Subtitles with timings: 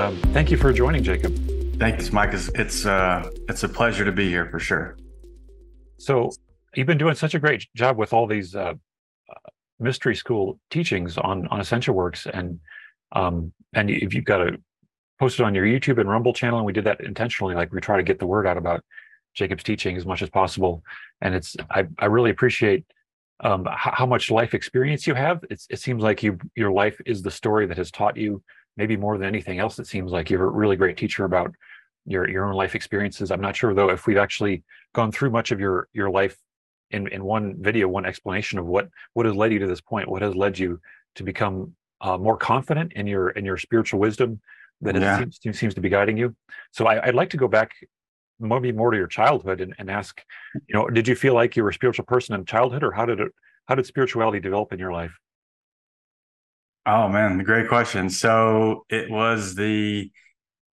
[0.00, 1.36] Um, thank you for joining, Jacob.
[1.78, 2.32] Thanks, Mike.
[2.32, 4.96] It's it's, uh, it's a pleasure to be here for sure.
[5.98, 6.30] So
[6.74, 8.72] you've been doing such a great job with all these uh,
[9.30, 12.58] uh mystery school teachings on on Essential Works, and
[13.12, 14.58] um, and if you've got to
[15.18, 17.54] post it on your YouTube and Rumble channel, and we did that intentionally.
[17.54, 18.82] Like we try to get the word out about
[19.34, 20.82] Jacob's teaching as much as possible,
[21.20, 22.84] and it's I I really appreciate
[23.42, 25.42] um, how, how, much life experience you have.
[25.48, 28.42] It's, it seems like you your life is the story that has taught you
[28.76, 29.78] maybe more than anything else.
[29.78, 31.54] It seems like you're a really great teacher about
[32.06, 33.30] your your own life experiences.
[33.30, 34.62] I'm not sure though if we've actually
[34.94, 36.36] gone through much of your your life
[36.90, 40.08] in in one video, one explanation of what what has led you to this point,
[40.08, 40.80] what has led you
[41.16, 44.40] to become uh, more confident in your in your spiritual wisdom
[44.82, 45.18] that yeah.
[45.18, 46.34] seems, seems to be guiding you.
[46.72, 47.72] So I, would like to go back
[48.38, 50.22] maybe more to your childhood and, and ask,
[50.54, 53.06] you know, did you feel like you were a spiritual person in childhood, or how
[53.06, 53.32] did it
[53.66, 55.12] how did spirituality develop in your life?
[56.86, 58.08] Oh man, great question.
[58.10, 60.10] So it was the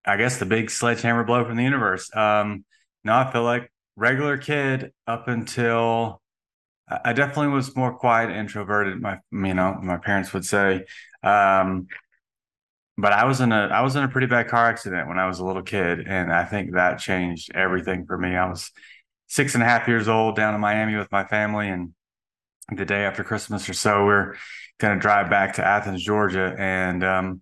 [0.05, 2.09] I guess the big sledgehammer blow from the universe.
[2.15, 2.65] Um,
[3.03, 6.21] no, I feel like regular kid up until
[7.05, 8.99] I definitely was more quiet, introverted.
[8.99, 10.85] My, you know, my parents would say,
[11.23, 11.87] um,
[12.97, 15.27] but I was in a I was in a pretty bad car accident when I
[15.27, 18.35] was a little kid, and I think that changed everything for me.
[18.35, 18.71] I was
[19.27, 21.93] six and a half years old down in Miami with my family, and
[22.75, 24.35] the day after Christmas or so, we're
[24.79, 27.41] going to drive back to Athens, Georgia, and um,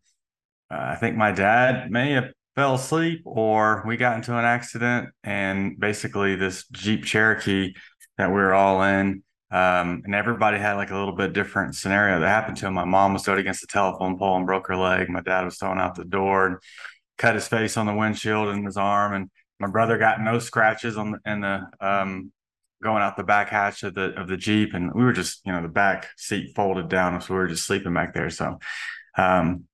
[0.71, 5.09] uh, I think my dad may have fell asleep or we got into an accident
[5.23, 7.73] and basically this Jeep Cherokee
[8.17, 12.19] that we were all in um, and everybody had like a little bit different scenario
[12.19, 12.73] that happened to him.
[12.73, 15.09] My mom was thrown against the telephone pole and broke her leg.
[15.09, 16.57] My dad was thrown out the door and
[17.17, 19.13] cut his face on the windshield and his arm.
[19.13, 22.31] And my brother got no scratches on the, in the um,
[22.83, 24.73] going out the back hatch of the of the Jeep.
[24.73, 27.65] And we were just, you know, the back seat folded down, so we were just
[27.65, 28.29] sleeping back there.
[28.29, 28.59] So,
[29.17, 29.65] um,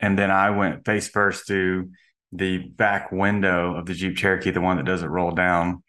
[0.00, 1.90] and then I went face first to
[2.32, 5.82] the back window of the Jeep Cherokee, the one that doesn't roll down,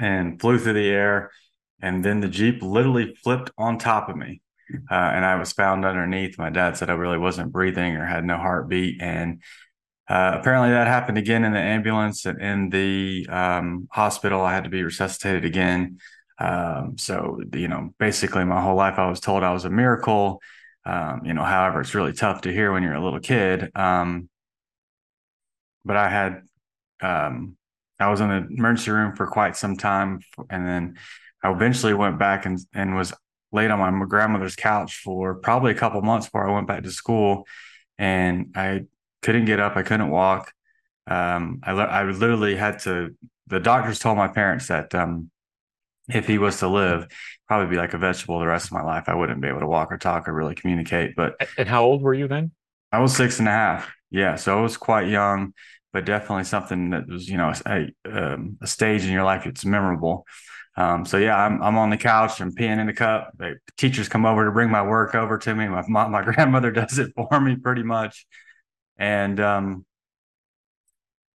[0.00, 1.30] and flew through the air.
[1.80, 4.40] And then the Jeep literally flipped on top of me.
[4.90, 6.38] Uh, and I was found underneath.
[6.38, 9.00] My dad said I really wasn't breathing or had no heartbeat.
[9.00, 9.42] And
[10.08, 14.42] uh, apparently that happened again in the ambulance and in the um, hospital.
[14.42, 15.98] I had to be resuscitated again.
[16.38, 20.40] Um, so, you know, basically my whole life I was told I was a miracle.
[20.84, 23.70] Um, you know, however, it's really tough to hear when you're a little kid.
[23.74, 24.28] Um,
[25.84, 26.42] but I had
[27.00, 27.56] um,
[27.98, 30.96] I was in the emergency room for quite some time, and then
[31.42, 33.12] I eventually went back and and was
[33.52, 36.90] laid on my grandmother's couch for probably a couple months before I went back to
[36.90, 37.46] school,
[37.98, 38.84] and I
[39.22, 40.52] couldn't get up, I couldn't walk.
[41.06, 43.16] Um, I I literally had to.
[43.46, 45.30] The doctors told my parents that um,
[46.08, 47.06] if he was to live,
[47.46, 49.04] probably be like a vegetable the rest of my life.
[49.08, 51.16] I wouldn't be able to walk or talk or really communicate.
[51.16, 52.52] But and how old were you then?
[52.92, 53.92] I was six and a half.
[54.10, 55.52] Yeah, so I was quite young,
[55.92, 59.64] but definitely something that was, you know, a, um, a stage in your life that's
[59.64, 60.24] memorable.
[60.78, 63.32] Um, so yeah, I'm I'm on the couch, I'm peeing in the cup.
[63.36, 65.66] The teachers come over to bring my work over to me.
[65.66, 68.26] My my, my grandmother does it for me pretty much,
[68.96, 69.84] and um,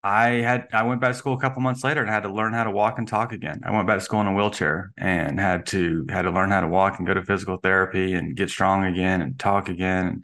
[0.04, 2.52] I had I went back to school a couple months later and had to learn
[2.52, 3.62] how to walk and talk again.
[3.64, 6.60] I went back to school in a wheelchair and had to had to learn how
[6.60, 10.22] to walk and go to physical therapy and get strong again and talk again.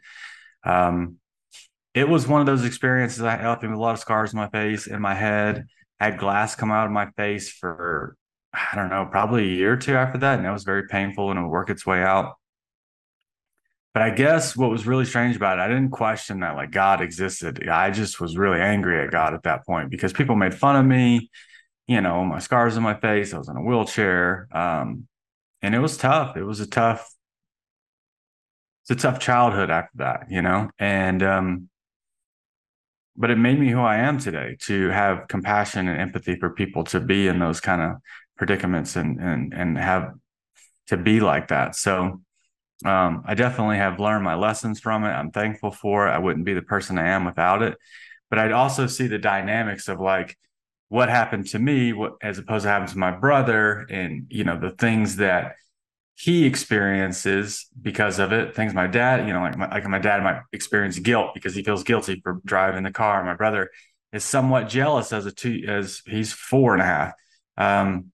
[0.65, 1.17] And, um,
[1.95, 4.51] it was one of those experiences I me with a lot of scars on my
[4.51, 5.67] face, in my head.
[6.01, 8.18] I had glass come out of my face for
[8.53, 11.31] I don't know, probably a year or two after that, and it was very painful
[11.31, 12.35] and it would work its way out.
[13.95, 17.01] But I guess what was really strange about it, I didn't question that like God
[17.01, 17.69] existed.
[17.69, 20.87] I just was really angry at God at that point because people made fun of
[20.87, 21.31] me,
[21.87, 23.35] you know, my scars on my face.
[23.35, 25.09] I was in a wheelchair, um,
[25.63, 26.37] and it was tough.
[26.37, 27.09] It was a tough,
[28.83, 31.69] it's a tough childhood after that, you know, and um,
[33.17, 36.85] but it made me who I am today to have compassion and empathy for people
[36.85, 37.97] to be in those kind of
[38.39, 40.13] predicaments and and and have
[40.89, 41.77] to be like that.
[41.77, 42.23] So
[42.85, 45.09] um, I definitely have learned my lessons from it.
[45.09, 46.13] I'm thankful for it.
[46.13, 47.77] I wouldn't be the person I am without it.
[48.31, 50.37] But I'd also see the dynamics of like
[50.89, 54.59] what happened to me, what as opposed to happened to my brother, and you know
[54.59, 55.57] the things that
[56.15, 58.55] he experiences because of it.
[58.55, 61.63] Things my dad, you know, like my, like my dad might experience guilt because he
[61.63, 63.25] feels guilty for driving the car.
[63.25, 63.71] My brother
[64.13, 67.13] is somewhat jealous as a two as he's four and a half.
[67.57, 68.13] Um,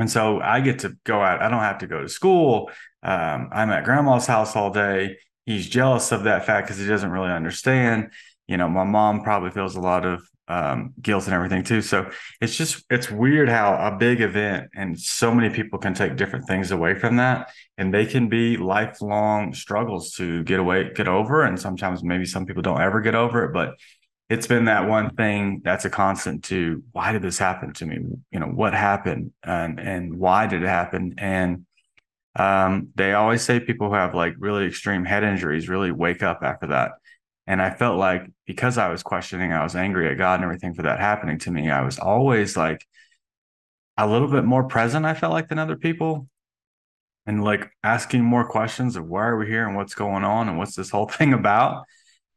[0.00, 1.42] and so I get to go out.
[1.42, 2.70] I don't have to go to school.
[3.02, 5.18] Um, I'm at grandma's house all day.
[5.46, 8.10] He's jealous of that fact because he doesn't really understand.
[8.50, 11.80] you know, my mom probably feels a lot of um, guilt and everything too.
[11.80, 12.10] So
[12.40, 16.48] it's just it's weird how a big event and so many people can take different
[16.48, 21.44] things away from that, and they can be lifelong struggles to get away, get over,
[21.44, 23.74] and sometimes maybe some people don't ever get over it, but
[24.30, 27.98] it's been that one thing that's a constant to why did this happen to me?
[28.30, 29.32] You know what happened?
[29.42, 31.16] And and why did it happen?
[31.18, 31.66] And
[32.36, 36.40] um, they always say people who have like really extreme head injuries really wake up
[36.42, 36.92] after that.
[37.48, 40.72] And i felt like because i was questioning i was angry at god and everything
[40.74, 42.86] for that happening to me i was always like
[43.96, 46.28] a little bit more present i felt like than other people.
[47.26, 50.58] And like asking more questions of why are we here and what's going on and
[50.58, 51.84] what's this whole thing about?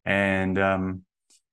[0.05, 1.03] And um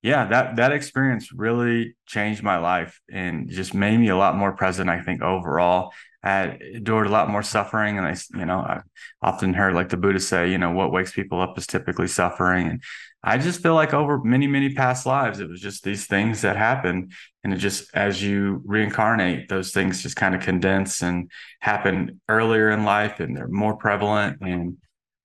[0.01, 4.51] yeah, that that experience really changed my life and just made me a lot more
[4.53, 4.89] present.
[4.89, 5.93] I think overall,
[6.23, 8.81] I endured a lot more suffering, and I, you know, I
[9.21, 12.67] often heard like the Buddha say, you know, what wakes people up is typically suffering,
[12.67, 12.83] and
[13.23, 16.57] I just feel like over many many past lives, it was just these things that
[16.57, 17.11] happen,
[17.43, 22.71] and it just as you reincarnate, those things just kind of condense and happen earlier
[22.71, 24.77] in life, and they're more prevalent and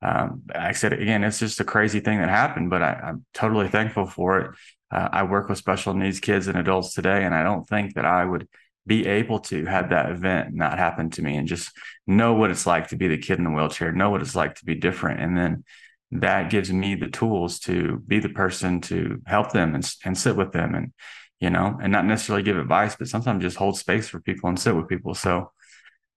[0.06, 3.66] um, I said again, it's just a crazy thing that happened, but I, am totally
[3.66, 4.50] thankful for it.
[4.92, 8.04] Uh, I work with special needs kids and adults today, and I don't think that
[8.04, 8.46] I would
[8.86, 11.72] be able to have that event not happen to me and just
[12.06, 14.54] know what it's like to be the kid in the wheelchair, know what it's like
[14.54, 15.20] to be different.
[15.20, 15.64] And then
[16.12, 20.36] that gives me the tools to be the person to help them and, and sit
[20.36, 20.92] with them and,
[21.40, 24.60] you know, and not necessarily give advice, but sometimes just hold space for people and
[24.60, 25.14] sit with people.
[25.14, 25.50] So,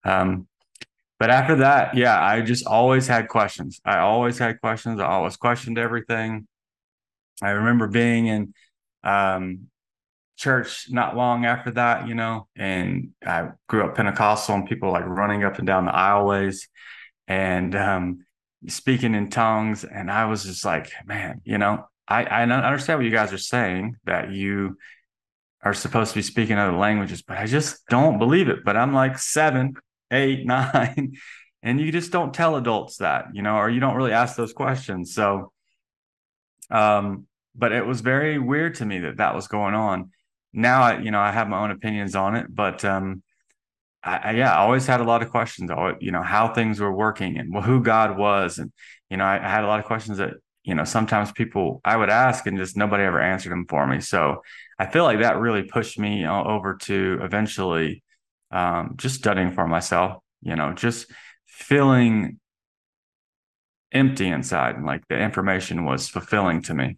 [0.04, 0.48] um,
[1.20, 3.82] but after that, yeah, I just always had questions.
[3.84, 5.02] I always had questions.
[5.02, 6.48] I always questioned everything.
[7.42, 8.54] I remember being in
[9.04, 9.68] um,
[10.38, 15.06] church not long after that, you know, and I grew up Pentecostal and people like
[15.06, 16.68] running up and down the aisleways
[17.28, 18.26] and um,
[18.68, 19.84] speaking in tongues.
[19.84, 23.38] And I was just like, man, you know, I, I understand what you guys are
[23.38, 24.78] saying that you
[25.62, 28.64] are supposed to be speaking other languages, but I just don't believe it.
[28.64, 29.76] But I'm like seven
[30.12, 31.14] eight, nine,
[31.64, 34.54] and you just don't tell adults that, you know, or you don't really ask those
[34.54, 35.14] questions.
[35.14, 35.52] So,
[36.72, 40.12] um, but it was very weird to me that that was going on.
[40.54, 43.22] Now, I, you know, I have my own opinions on it, but um,
[44.04, 45.70] I, I, yeah, I always had a lot of questions,
[46.00, 48.72] you know, how things were working and who God was, and
[49.10, 50.34] you know, I, I had a lot of questions that
[50.64, 54.00] you know sometimes people I would ask and just nobody ever answered them for me.
[54.02, 54.44] So
[54.78, 58.04] I feel like that really pushed me over to eventually
[58.52, 61.12] um, just studying for myself, you know, just
[61.46, 62.40] feeling
[63.92, 66.98] empty inside and like the information was fulfilling to me.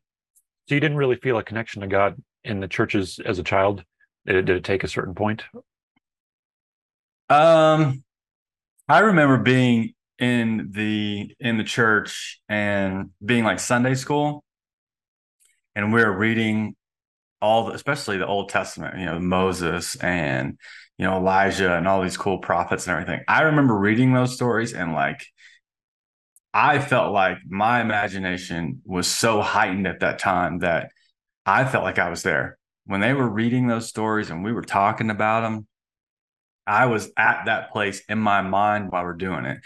[0.68, 3.84] So you didn't really feel a connection to God in the churches as a child?
[4.26, 5.44] Did it, did it take a certain point?
[7.30, 8.04] Um,
[8.88, 14.44] I remember being in the in the church and being like Sunday school,
[15.76, 16.76] and we are reading
[17.42, 20.60] all, the, especially the Old Testament, you know, Moses and
[21.02, 23.22] you know, Elijah and all these cool prophets and everything.
[23.28, 25.26] I remember reading those stories and like
[26.54, 30.92] I felt like my imagination was so heightened at that time that
[31.44, 32.60] I felt like I was there.
[32.86, 35.66] When they were reading those stories and we were talking about them,
[36.68, 39.58] I was at that place in my mind while we're doing it.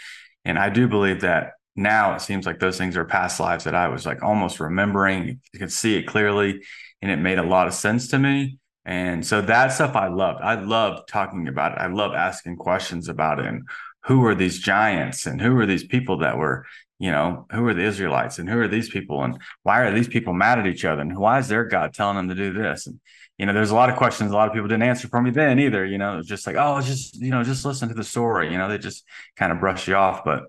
[0.46, 3.74] And I do believe that now it seems like those things are past lives that
[3.74, 5.42] I was like almost remembering.
[5.52, 6.62] You could see it clearly
[7.02, 8.58] and it made a lot of sense to me.
[8.86, 10.40] And so that stuff I loved.
[10.42, 11.78] I loved talking about it.
[11.78, 13.46] I love asking questions about it.
[13.46, 13.68] And
[14.04, 16.64] who are these giants and who are these people that were,
[17.00, 20.06] you know, who are the Israelites and who are these people and why are these
[20.06, 22.86] people mad at each other and why is their God telling them to do this?
[22.86, 23.00] And,
[23.38, 25.32] you know, there's a lot of questions a lot of people didn't answer for me
[25.32, 25.84] then either.
[25.84, 28.52] You know, it was just like, oh, just, you know, just listen to the story.
[28.52, 30.24] You know, they just kind of brush you off.
[30.24, 30.44] But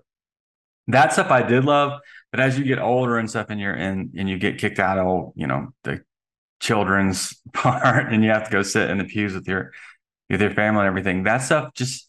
[0.86, 2.00] that stuff I did love.
[2.30, 4.98] But as you get older and stuff and you're in and you get kicked out
[4.98, 6.02] of, you know, the
[6.60, 9.72] children's part and you have to go sit in the pews with your
[10.28, 11.22] with your family and everything.
[11.24, 12.08] That stuff just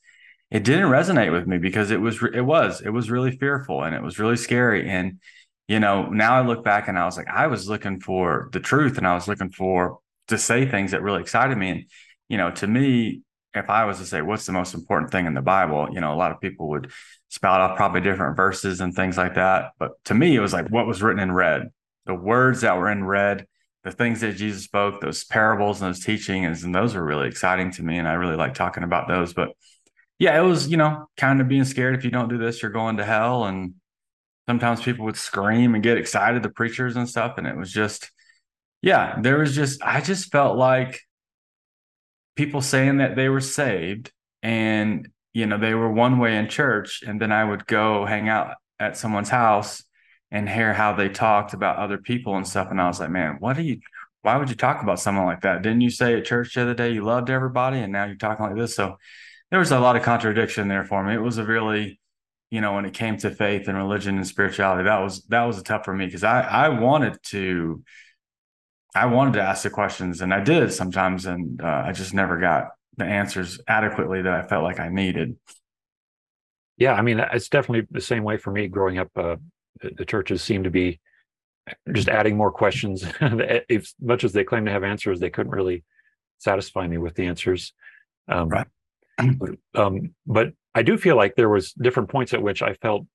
[0.51, 3.95] it didn't resonate with me because it was it was it was really fearful and
[3.95, 4.89] it was really scary.
[4.89, 5.19] And
[5.67, 8.59] you know now i look back and i was like i was looking for the
[8.59, 11.69] truth and i was looking for to say things that really excited me.
[11.69, 11.83] And
[12.27, 13.21] you know to me
[13.53, 15.87] if i was to say what's the most important thing in the bible?
[15.91, 16.91] you know a lot of people would
[17.29, 19.73] spout off probably different verses and things like that.
[19.77, 21.69] But to me it was like what was written in red
[22.07, 23.45] the words that were in red
[23.89, 27.71] the things that Jesus spoke, those parables and those teachings, and those were really exciting
[27.71, 27.97] to me.
[27.97, 29.33] And I really like talking about those.
[29.33, 29.49] But
[30.19, 32.71] yeah, it was, you know, kind of being scared if you don't do this, you're
[32.71, 33.45] going to hell.
[33.45, 33.75] And
[34.47, 37.37] sometimes people would scream and get excited, the preachers and stuff.
[37.37, 38.11] And it was just,
[38.81, 41.01] yeah, there was just, I just felt like
[42.35, 44.11] people saying that they were saved
[44.43, 47.01] and, you know, they were one way in church.
[47.05, 49.83] And then I would go hang out at someone's house
[50.31, 52.69] and hear how they talked about other people and stuff.
[52.69, 53.79] And I was like, man, what are you,
[54.21, 55.61] why would you talk about someone like that?
[55.61, 58.45] Didn't you say at church the other day you loved everybody and now you're talking
[58.45, 58.75] like this?
[58.75, 58.97] So
[59.49, 61.13] there was a lot of contradiction there for me.
[61.13, 61.99] It was a really,
[62.51, 65.61] you know, when it came to faith and religion and spirituality, that was that was
[65.63, 67.83] tough for me because I I wanted to
[68.95, 72.39] I wanted to ask the questions and I did sometimes and uh, I just never
[72.39, 75.37] got the answers adequately that I felt like I needed.
[76.77, 79.09] Yeah, I mean it's definitely the same way for me growing up.
[79.15, 79.37] Uh,
[79.81, 80.99] the, churches seem to be
[81.93, 83.03] just adding more questions.
[83.21, 85.83] as much as they claim to have answers, they couldn't really
[86.37, 87.73] satisfy me with the answers.
[88.27, 88.67] Um, right.
[89.37, 93.05] but, um, but I do feel like there was different points at which I felt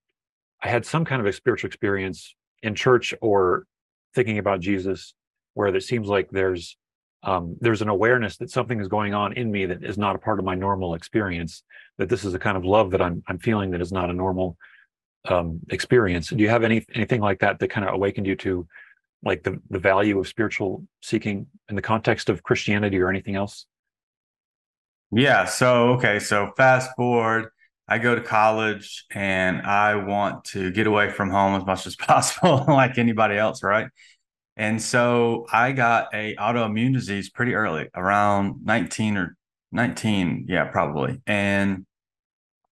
[0.61, 3.65] I had some kind of a spiritual experience in church or
[4.13, 5.13] thinking about Jesus,
[5.53, 6.77] where it seems like there's
[7.23, 10.19] um, there's an awareness that something is going on in me that is not a
[10.19, 11.63] part of my normal experience.
[11.97, 14.13] That this is a kind of love that I'm I'm feeling that is not a
[14.13, 14.57] normal
[15.29, 16.29] um, experience.
[16.29, 18.67] Do you have any anything like that that kind of awakened you to
[19.23, 23.65] like the the value of spiritual seeking in the context of Christianity or anything else?
[25.11, 25.45] Yeah.
[25.45, 26.19] So okay.
[26.19, 27.49] So fast forward.
[27.87, 31.95] I go to college and I want to get away from home as much as
[31.95, 33.87] possible, like anybody else, right?
[34.57, 39.37] And so I got a autoimmune disease pretty early, around 19 or
[39.71, 41.21] 19, yeah, probably.
[41.27, 41.85] And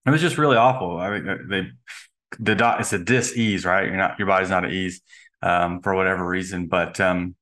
[0.06, 0.98] it was just really awful.
[0.98, 1.68] I mean, they
[2.38, 3.86] the dot it's a dis-ease, right?
[3.86, 5.00] You're not your body's not at ease
[5.42, 6.66] um, for whatever reason.
[6.66, 7.34] But um,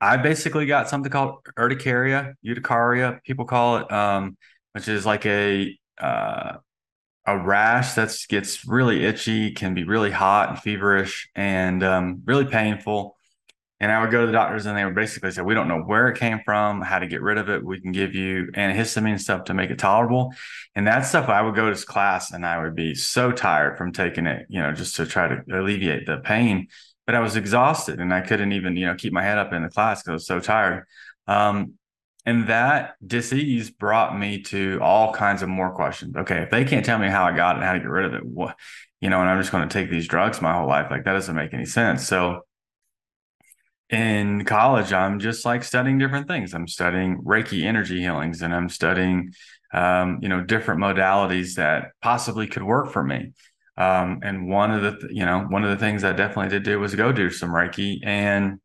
[0.00, 4.36] I basically got something called urticaria, urticaria, people call it, um,
[4.72, 6.56] which is like a uh,
[7.26, 12.46] a rash that gets really itchy, can be really hot and feverish, and um, really
[12.46, 13.17] painful.
[13.80, 15.80] And I would go to the doctors and they would basically say, We don't know
[15.80, 17.64] where it came from, how to get rid of it.
[17.64, 20.34] We can give you antihistamine stuff to make it tolerable.
[20.74, 23.92] And that stuff, I would go to class and I would be so tired from
[23.92, 26.68] taking it, you know, just to try to alleviate the pain.
[27.06, 29.62] But I was exhausted and I couldn't even, you know, keep my head up in
[29.62, 30.84] the class because I was so tired.
[31.26, 31.74] Um,
[32.26, 36.14] and that disease brought me to all kinds of more questions.
[36.14, 38.12] Okay, if they can't tell me how I got it how to get rid of
[38.12, 38.54] it, what,
[39.00, 41.14] you know, and I'm just going to take these drugs my whole life, like that
[41.14, 42.06] doesn't make any sense.
[42.06, 42.42] So,
[43.90, 46.54] in college, I'm just like studying different things.
[46.54, 49.32] I'm studying Reiki energy healings and I'm studying,
[49.72, 53.32] um, you know, different modalities that possibly could work for me.
[53.78, 56.80] Um, and one of the, you know, one of the things I definitely did do
[56.80, 58.00] was go do some Reiki.
[58.04, 58.60] And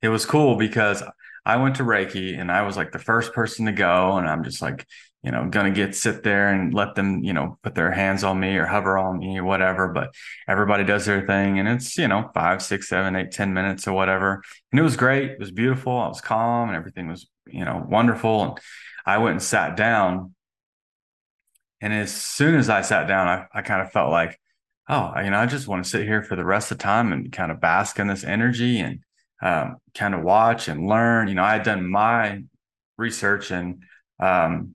[0.00, 1.02] it was cool because
[1.44, 4.16] I went to Reiki and I was like the first person to go.
[4.16, 4.86] And I'm just like,
[5.24, 8.38] you know, gonna get sit there and let them, you know, put their hands on
[8.38, 9.88] me or hover on me or whatever.
[9.88, 10.14] But
[10.46, 13.94] everybody does their thing, and it's you know five, six, seven, eight, ten minutes or
[13.94, 14.42] whatever.
[14.70, 15.30] And it was great.
[15.30, 15.96] It was beautiful.
[15.96, 18.44] I was calm, and everything was you know wonderful.
[18.44, 18.58] And
[19.06, 20.34] I went and sat down,
[21.80, 24.38] and as soon as I sat down, I, I kind of felt like,
[24.90, 27.14] oh, you know, I just want to sit here for the rest of the time
[27.14, 29.00] and kind of bask in this energy and
[29.40, 31.28] um, kind of watch and learn.
[31.28, 32.42] You know, I had done my
[32.98, 33.84] research and
[34.20, 34.74] um,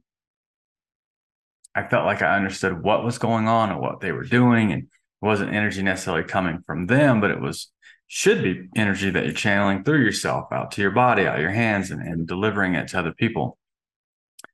[1.75, 4.71] I felt like I understood what was going on and what they were doing.
[4.71, 4.89] And it
[5.25, 7.71] wasn't energy necessarily coming from them, but it was
[8.11, 11.91] should be energy that you're channeling through yourself out to your body, out your hands,
[11.91, 13.57] and, and delivering it to other people.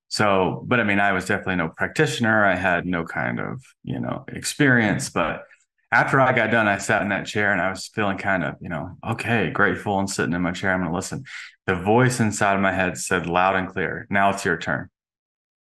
[0.10, 2.46] So, but I mean, I was definitely no practitioner.
[2.46, 5.10] I had no kind of, you know, experience.
[5.10, 5.44] But
[5.92, 8.56] after I got done, I sat in that chair and I was feeling kind of,
[8.60, 10.74] you know, okay, grateful and sitting in my chair.
[10.74, 11.24] I'm going to listen.
[11.66, 14.90] The voice inside of my head said loud and clear, now it's your turn.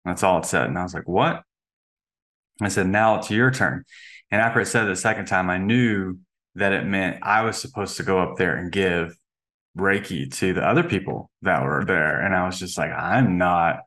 [0.04, 0.66] That's all it said.
[0.66, 1.42] And I was like, what?
[2.60, 3.84] I said, now it's your turn.
[4.30, 6.18] And after it said it the second time, I knew
[6.54, 9.16] that it meant I was supposed to go up there and give
[9.76, 12.20] Reiki to the other people that were there.
[12.20, 13.80] And I was just like, I'm not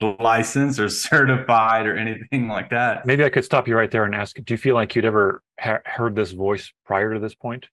[0.00, 3.06] licensed or certified or anything like that.
[3.06, 5.42] Maybe I could stop you right there and ask Do you feel like you'd ever
[5.58, 7.68] ha- heard this voice prior to this point?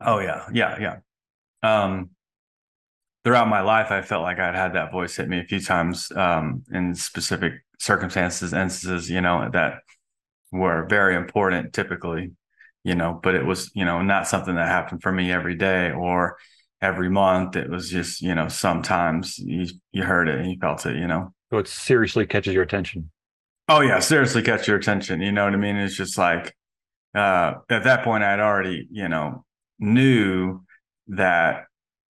[0.00, 0.46] Oh, yeah.
[0.52, 0.78] Yeah.
[0.78, 0.96] Yeah.
[1.62, 2.10] Um,
[3.26, 6.12] throughout my life, I felt like I'd had that voice hit me a few times
[6.14, 9.80] um, in specific circumstances, instances, you know, that
[10.52, 12.30] were very important typically,
[12.84, 15.90] you know, but it was, you know, not something that happened for me every day
[15.90, 16.36] or
[16.80, 17.56] every month.
[17.56, 21.08] It was just, you know, sometimes you, you heard it and you felt it, you
[21.08, 21.34] know.
[21.50, 23.10] So it seriously catches your attention.
[23.68, 25.20] Oh yeah, seriously catch your attention.
[25.20, 25.74] You know what I mean?
[25.74, 26.54] It's just like
[27.12, 29.44] uh at that point I'd already, you know,
[29.80, 30.60] knew
[31.08, 31.65] that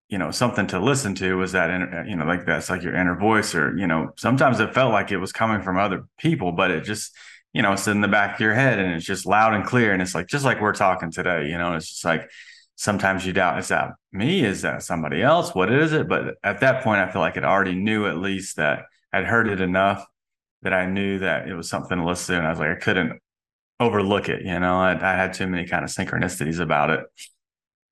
[0.08, 2.82] you know something to listen to was that inner, uh, you know like that's like
[2.82, 6.04] your inner voice or you know sometimes it felt like it was coming from other
[6.18, 7.12] people but it just
[7.52, 9.92] you know it's in the back of your head and it's just loud and clear
[9.92, 12.30] and it's like just like we're talking today you know it's just like
[12.76, 16.60] sometimes you doubt is that me is that somebody else what is it but at
[16.60, 20.06] that point i feel like it already knew at least that i'd heard it enough
[20.62, 22.74] that i knew that it was something to listen to and i was like i
[22.74, 23.20] couldn't
[23.80, 24.42] overlook it.
[24.42, 27.00] You know, I, I had too many kind of synchronicities about it.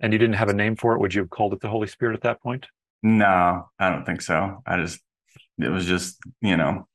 [0.01, 1.01] And you didn't have a name for it.
[1.01, 2.67] Would you have called it the Holy Spirit at that point?
[3.03, 4.63] No, I don't think so.
[4.67, 5.01] I just,
[5.59, 6.89] it was just, you know,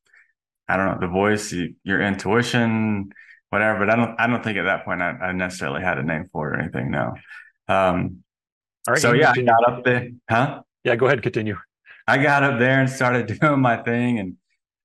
[0.68, 1.53] I don't know, the voice,
[1.84, 3.12] your intuition,
[3.50, 3.79] whatever.
[3.79, 6.27] But I don't, I don't think at that point I, I necessarily had a name
[6.32, 6.91] for it or anything.
[6.91, 7.13] No.
[7.68, 8.24] Um,
[8.88, 9.01] All right.
[9.01, 9.51] So yeah, continue.
[9.51, 10.10] I got up there.
[10.29, 10.62] Huh?
[10.84, 11.22] Yeah, go ahead.
[11.22, 11.58] Continue.
[12.08, 14.36] I got up there and started doing my thing and,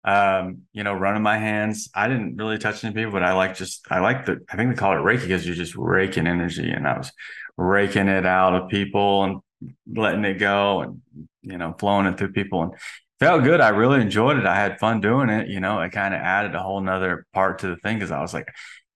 [0.05, 1.89] um, you know, running my hands.
[1.95, 4.71] I didn't really touch any people, but I like just, I like the, I think
[4.71, 6.71] they call it Reiki because you're just raking energy.
[6.71, 7.11] And I was
[7.57, 9.41] raking it out of people and
[9.87, 11.01] letting it go and
[11.43, 12.63] you know flowing it through people.
[12.63, 12.73] And
[13.21, 13.61] felt good.
[13.61, 14.47] I really enjoyed it.
[14.47, 15.81] I had fun doing it you know.
[15.81, 18.49] It kind of added a whole nother part to the thing because i was like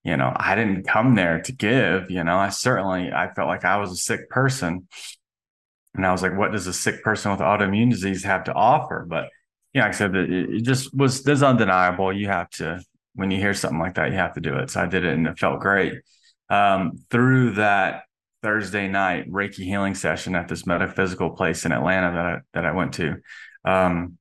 [0.04, 2.36] you know i didn't come there to give you know.
[2.36, 4.88] I certainly i felt like i was a sick person.
[5.94, 9.06] And i was like what does a sick person with autoimmune disease have to offer?
[9.08, 9.28] But
[9.74, 12.12] yeah like i said it, it just was this undeniable.
[12.12, 12.82] You have to
[13.14, 14.70] when you hear something like that you have to do it.
[14.70, 15.94] So i did it and it felt great.
[16.50, 18.04] Um, through that
[18.42, 22.72] Thursday night Reiki healing session at this metaphysical place in Atlanta that I, that I
[22.72, 23.16] went to.
[23.64, 24.18] Um,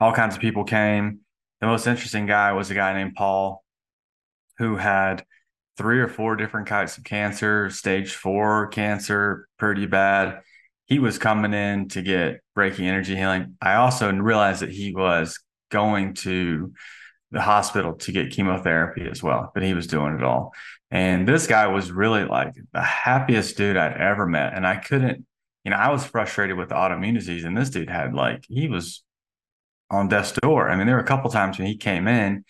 [0.00, 1.20] all kinds of people came.
[1.60, 3.64] The most interesting guy was a guy named Paul,
[4.58, 5.24] who had
[5.76, 10.40] three or four different types of cancer, stage four cancer, pretty bad.
[10.86, 13.56] He was coming in to get Reiki energy healing.
[13.60, 15.40] I also realized that he was
[15.70, 16.72] going to
[17.30, 20.52] the hospital to get chemotherapy as well, but he was doing it all.
[20.94, 24.54] And this guy was really like the happiest dude I'd ever met.
[24.54, 25.26] And I couldn't,
[25.64, 28.68] you know, I was frustrated with the autoimmune disease, and this dude had like, he
[28.68, 29.02] was
[29.90, 30.70] on death's door.
[30.70, 32.44] I mean, there were a couple times when he came in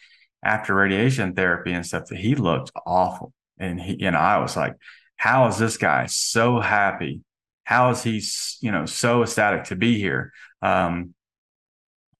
[0.44, 3.32] after radiation therapy and stuff that he looked awful.
[3.58, 4.74] And he, you know, I was like,
[5.16, 7.22] how is this guy so happy?
[7.64, 8.22] How is he,
[8.60, 10.32] you know, so ecstatic to be here?
[10.60, 11.14] Um,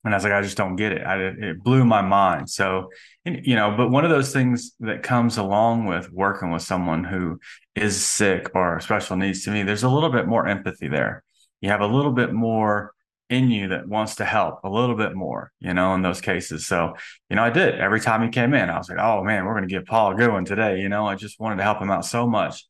[0.05, 1.03] and I was like, I just don't get it.
[1.03, 2.51] I, it blew my mind.
[2.51, 2.91] So,
[3.25, 7.41] you know, but one of those things that comes along with working with someone who
[7.75, 11.25] is sick or special needs to me, there's a little bit more empathy there.
[11.63, 12.93] You have a little bit more
[13.31, 16.67] in you that wants to help a little bit more, you know, in those cases.
[16.67, 16.95] So,
[17.31, 19.55] you know, I did every time he came in, I was like, oh man, we're
[19.55, 20.81] going to give Paul a good one today.
[20.81, 22.67] You know, I just wanted to help him out so much.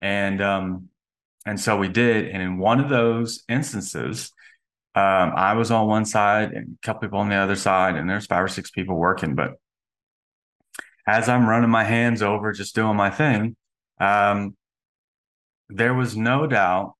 [0.00, 0.88] And, um,
[1.44, 2.28] and so we did.
[2.28, 4.30] And in one of those instances,
[4.94, 8.10] um, I was on one side and a couple people on the other side, and
[8.10, 9.34] there's five or six people working.
[9.34, 9.52] But
[11.06, 13.56] as I'm running my hands over, just doing my thing,
[14.00, 14.56] um,
[15.68, 16.94] there was no doubt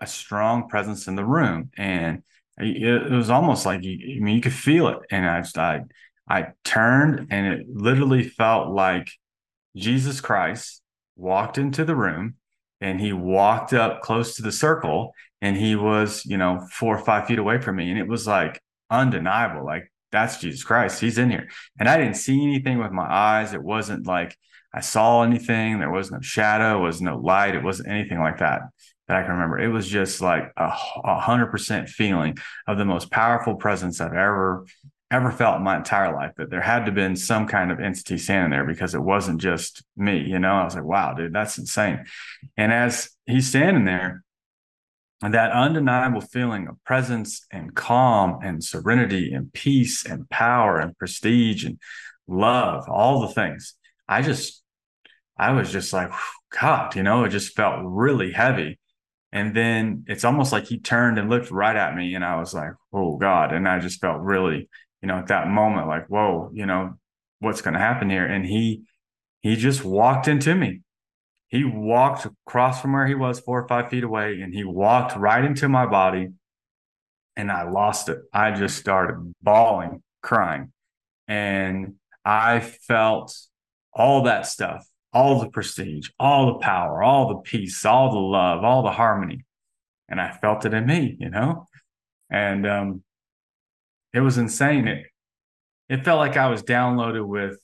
[0.00, 2.22] a strong presence in the room, and
[2.58, 4.98] it, it was almost like you, I mean, you could feel it.
[5.10, 5.82] And I just, I,
[6.28, 9.08] I turned, and it literally felt like
[9.76, 10.82] Jesus Christ
[11.16, 12.34] walked into the room,
[12.80, 15.12] and he walked up close to the circle
[15.44, 17.90] and he was, you know, four or five feet away from me.
[17.90, 19.62] And it was like undeniable.
[19.62, 21.02] Like, that's Jesus Christ.
[21.02, 21.50] He's in here.
[21.78, 23.52] And I didn't see anything with my eyes.
[23.52, 24.34] It wasn't like
[24.72, 25.78] I saw anything.
[25.78, 27.54] There was no shadow, was no light.
[27.54, 28.62] It wasn't anything like that
[29.06, 29.58] that I can remember.
[29.60, 30.70] It was just like a
[31.20, 34.64] hundred percent feeling of the most powerful presence I've ever
[35.10, 37.80] ever felt in my entire life that there had to have been some kind of
[37.80, 40.54] entity standing there because it wasn't just me, you know.
[40.54, 42.06] I was like, wow, dude, that's insane.
[42.56, 44.24] And as he's standing there,
[45.24, 50.96] and that undeniable feeling of presence and calm and serenity and peace and power and
[50.98, 51.78] prestige and
[52.28, 53.74] love, all the things.
[54.06, 54.62] I just,
[55.38, 56.12] I was just like,
[56.60, 58.78] God, you know, it just felt really heavy.
[59.32, 62.14] And then it's almost like he turned and looked right at me.
[62.14, 63.54] And I was like, oh God.
[63.54, 64.68] And I just felt really,
[65.00, 66.98] you know, at that moment, like, whoa, you know,
[67.38, 68.26] what's going to happen here?
[68.26, 68.82] And he,
[69.40, 70.82] he just walked into me
[71.54, 75.14] he walked across from where he was four or five feet away and he walked
[75.14, 76.30] right into my body
[77.36, 78.18] and I lost it.
[78.32, 80.72] I just started bawling, crying.
[81.28, 83.38] And I felt
[83.92, 88.64] all that stuff, all the prestige, all the power, all the peace, all the love,
[88.64, 89.44] all the harmony.
[90.08, 91.68] And I felt it in me, you know?
[92.28, 93.04] And um,
[94.12, 94.88] it was insane.
[94.88, 95.06] It,
[95.88, 97.58] it felt like I was downloaded with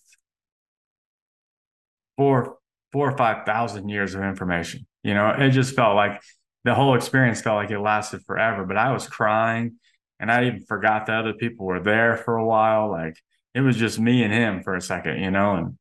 [2.17, 2.60] four
[2.93, 4.87] four or five thousand years of information.
[5.03, 6.21] You know, it just felt like
[6.65, 8.65] the whole experience felt like it lasted forever.
[8.65, 9.77] But I was crying
[10.19, 12.91] and I even forgot that other people were there for a while.
[12.91, 13.17] Like
[13.55, 15.79] it was just me and him for a second, you know, and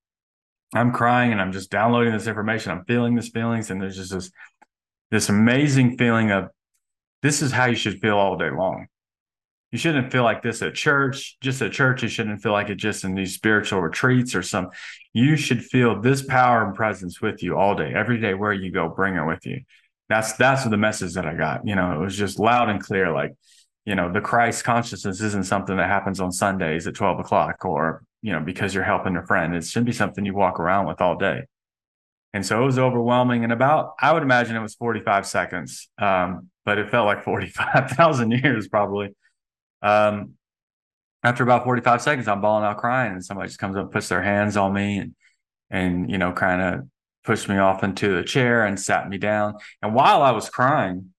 [0.73, 2.71] I'm crying and I'm just downloading this information.
[2.71, 4.31] I'm feeling these feelings, and there's just this
[5.11, 6.49] this amazing feeling of
[7.21, 8.87] this is how you should feel all day long
[9.71, 12.75] you shouldn't feel like this at church just at church you shouldn't feel like it
[12.75, 14.69] just in these spiritual retreats or some
[15.13, 18.71] you should feel this power and presence with you all day every day where you
[18.71, 19.61] go bring it with you
[20.07, 23.11] that's that's the message that i got you know it was just loud and clear
[23.11, 23.33] like
[23.89, 28.03] you know, the Christ consciousness isn't something that happens on Sundays at 12 o'clock or,
[28.21, 29.55] you know, because you're helping a friend.
[29.55, 31.45] It shouldn't be something you walk around with all day.
[32.31, 33.43] And so it was overwhelming.
[33.43, 38.29] And about, I would imagine it was 45 seconds, um, but it felt like 45,000
[38.43, 39.15] years probably.
[39.81, 40.33] Um,
[41.23, 44.21] after about 45 seconds, I'm bawling out crying, and somebody just comes up puts their
[44.21, 45.15] hands on me and,
[45.69, 46.87] and you know, kind of
[47.23, 49.55] pushed me off into a chair and sat me down.
[49.81, 51.13] And while I was crying,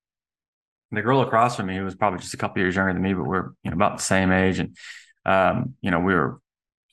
[0.92, 3.14] the girl across from me, who was probably just a couple years younger than me,
[3.14, 4.76] but we're you know about the same age, and
[5.24, 6.40] um, you know we were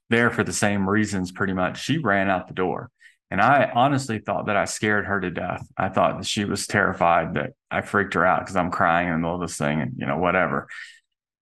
[0.10, 1.84] there for the same reasons pretty much.
[1.84, 2.91] She ran out the door,
[3.32, 5.67] and I honestly thought that I scared her to death.
[5.75, 9.13] I thought that she was terrified that I freaked her out because I'm crying in
[9.13, 10.67] the middle of this thing, and you know whatever.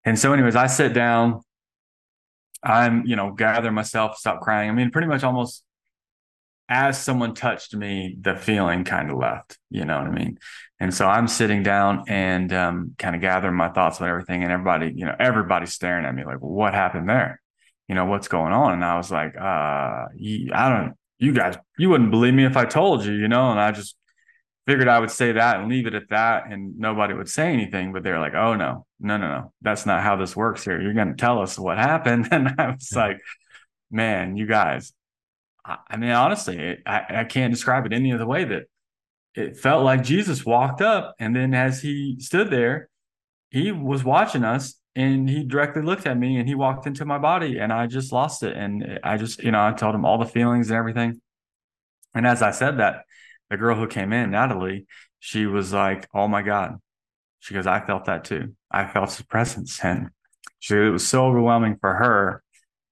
[0.04, 1.40] And so, anyways, I sit down.
[2.62, 4.70] I'm you know gather myself, stop crying.
[4.70, 5.64] I mean, pretty much almost
[6.68, 9.58] as someone touched me, the feeling kind of left.
[9.70, 10.38] You know what I mean?
[10.80, 14.50] And so I'm sitting down and um, kind of gathering my thoughts on everything, and
[14.50, 17.40] everybody, you know, everybody's staring at me like, "What happened there?
[17.88, 21.90] You know, what's going on?" And I was like, uh, "I don't, you guys, you
[21.90, 23.96] wouldn't believe me if I told you, you know." And I just
[24.66, 27.92] figured I would say that and leave it at that, and nobody would say anything.
[27.92, 30.80] But they're like, "Oh no, no, no, no, that's not how this works here.
[30.80, 33.20] You're going to tell us what happened." And I was like,
[33.90, 34.92] "Man, you guys,
[35.64, 38.64] I mean, honestly, I, I can't describe it any other way that
[39.34, 42.88] it felt like Jesus walked up and then as he stood there,
[43.50, 47.18] he was watching us and he directly looked at me and he walked into my
[47.18, 48.56] body and I just lost it.
[48.56, 51.20] And I just, you know, I told him all the feelings and everything.
[52.14, 53.04] And as I said that,
[53.52, 54.86] the girl who came in, Natalie,
[55.20, 56.78] she was like, Oh my God.
[57.38, 58.54] She goes, I felt that too.
[58.70, 59.80] I felt his presence.
[59.84, 60.10] And
[60.58, 62.42] she, it was so overwhelming for her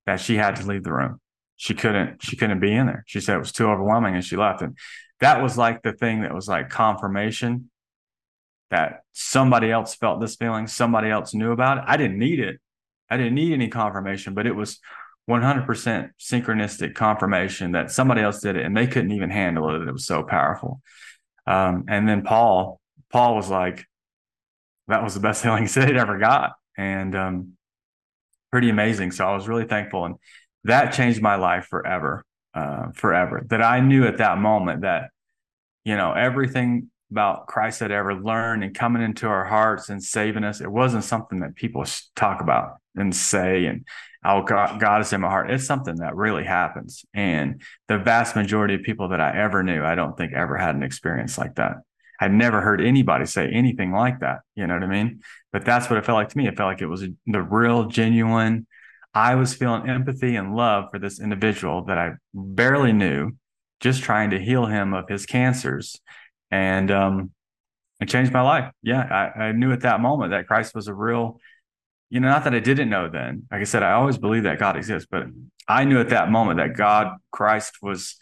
[0.06, 1.20] that she had to leave the room
[1.60, 3.04] she couldn't she couldn't be in there.
[3.06, 4.62] She said it was too overwhelming and she left.
[4.62, 4.78] And
[5.20, 7.70] that was like the thing that was like confirmation
[8.70, 11.84] that somebody else felt this feeling, somebody else knew about it.
[11.86, 12.60] I didn't need it.
[13.10, 14.80] I didn't need any confirmation, but it was
[15.30, 19.86] 100% synchronistic confirmation that somebody else did it and they couldn't even handle it.
[19.86, 20.82] It was so powerful.
[21.46, 23.86] Um, and then Paul, Paul was like,
[24.88, 26.54] that was the best healing he ever got.
[26.76, 27.52] And um,
[28.50, 29.12] pretty amazing.
[29.12, 30.04] So I was really thankful.
[30.04, 30.16] And
[30.64, 33.46] that changed my life forever, uh, forever.
[33.48, 35.10] That I knew at that moment that,
[35.84, 40.44] you know, everything about Christ had ever learned and coming into our hearts and saving
[40.44, 43.84] us, it wasn't something that people talk about and say, and
[44.24, 45.50] oh, God, God is in my heart.
[45.50, 47.04] It's something that really happens.
[47.14, 50.74] And the vast majority of people that I ever knew, I don't think ever had
[50.74, 51.76] an experience like that.
[52.20, 54.40] I'd never heard anybody say anything like that.
[54.54, 55.20] You know what I mean?
[55.52, 56.46] But that's what it felt like to me.
[56.46, 58.66] It felt like it was the real, genuine,
[59.14, 63.32] I was feeling empathy and love for this individual that I barely knew,
[63.80, 65.98] just trying to heal him of his cancers.
[66.50, 67.32] And um,
[68.00, 68.70] it changed my life.
[68.82, 71.40] Yeah, I, I knew at that moment that Christ was a real,
[72.10, 73.46] you know, not that I didn't know then.
[73.50, 75.24] Like I said, I always believe that God exists, but
[75.68, 78.16] I knew at that moment that God, Christ was,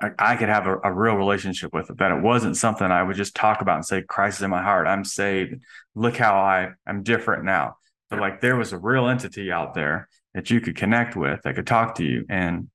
[0.00, 3.04] I, I could have a, a, real relationship with it, that it wasn't something I
[3.04, 4.88] would just talk about and say, Christ is in my heart.
[4.88, 5.62] I'm saved.
[5.94, 7.76] Look how I am different now.
[8.10, 11.54] But like there was a real entity out there that you could connect with that
[11.54, 12.26] could talk to you.
[12.28, 12.68] And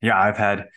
[0.00, 0.68] yeah, I've had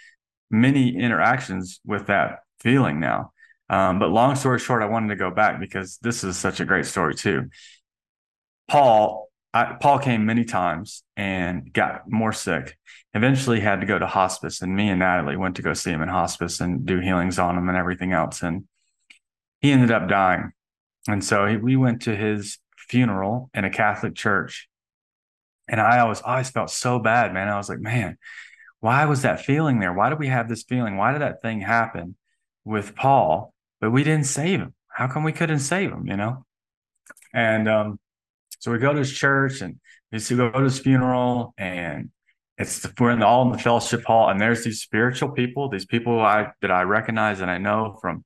[0.52, 3.32] many interactions with that feeling now.
[3.70, 6.66] Um, but long story short, I wanted to go back because this is such a
[6.66, 7.50] great story too.
[8.68, 12.78] Paul, I, Paul came many times and got more sick.
[13.14, 16.02] Eventually, had to go to hospice, and me and Natalie went to go see him
[16.02, 18.42] in hospice and do healings on him and everything else.
[18.44, 18.66] And
[19.62, 20.52] he ended up dying.
[21.08, 24.68] And so he, we went to his funeral in a Catholic church.
[25.68, 27.48] And I always always felt so bad, man.
[27.48, 28.18] I was like, man,
[28.82, 29.94] why was that feeling there?
[29.94, 30.98] Why did we have this feeling?
[30.98, 32.16] Why did that thing happen
[32.64, 33.54] with Paul?
[33.82, 34.74] But we didn't save him.
[34.90, 36.06] How come we couldn't save him?
[36.08, 36.46] You know?
[37.34, 38.00] And um,
[38.60, 39.80] so we go to his church and
[40.12, 42.10] we see go to his funeral and
[42.58, 45.70] it's the, we're in the, all in the fellowship hall and there's these spiritual people,
[45.70, 48.24] these people I that I recognize and I know from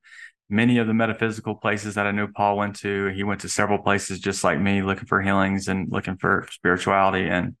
[0.50, 3.06] many of the metaphysical places that I knew Paul went to.
[3.06, 7.28] He went to several places just like me, looking for healings and looking for spirituality.
[7.28, 7.56] And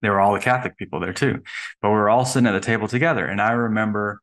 [0.00, 1.42] there were all the Catholic people there too.
[1.82, 3.26] But we were all sitting at the table together.
[3.26, 4.20] And I remember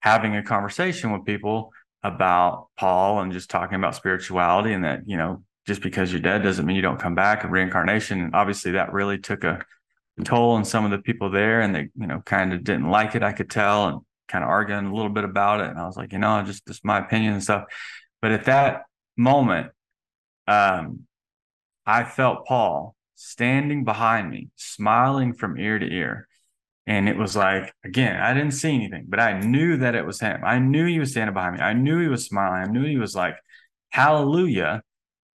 [0.00, 1.72] having a conversation with people
[2.02, 6.42] about Paul and just talking about spirituality and that, you know, just because you're dead
[6.42, 8.20] doesn't mean you don't come back reincarnation.
[8.20, 9.64] And obviously that really took a
[10.24, 13.14] toll on some of the people there and they, you know, kind of didn't like
[13.14, 13.88] it, I could tell.
[13.88, 15.68] And kind of arguing a little bit about it.
[15.68, 17.64] And I was like, you know, just just my opinion and stuff.
[18.20, 18.82] But at that
[19.16, 19.70] moment,
[20.46, 21.06] um,
[21.84, 26.28] I felt Paul standing behind me, smiling from ear to ear.
[26.88, 30.20] And it was like, again, I didn't see anything, but I knew that it was
[30.20, 30.40] him.
[30.44, 31.60] I knew he was standing behind me.
[31.60, 32.68] I knew he was smiling.
[32.68, 33.36] I knew he was like,
[33.90, 34.82] hallelujah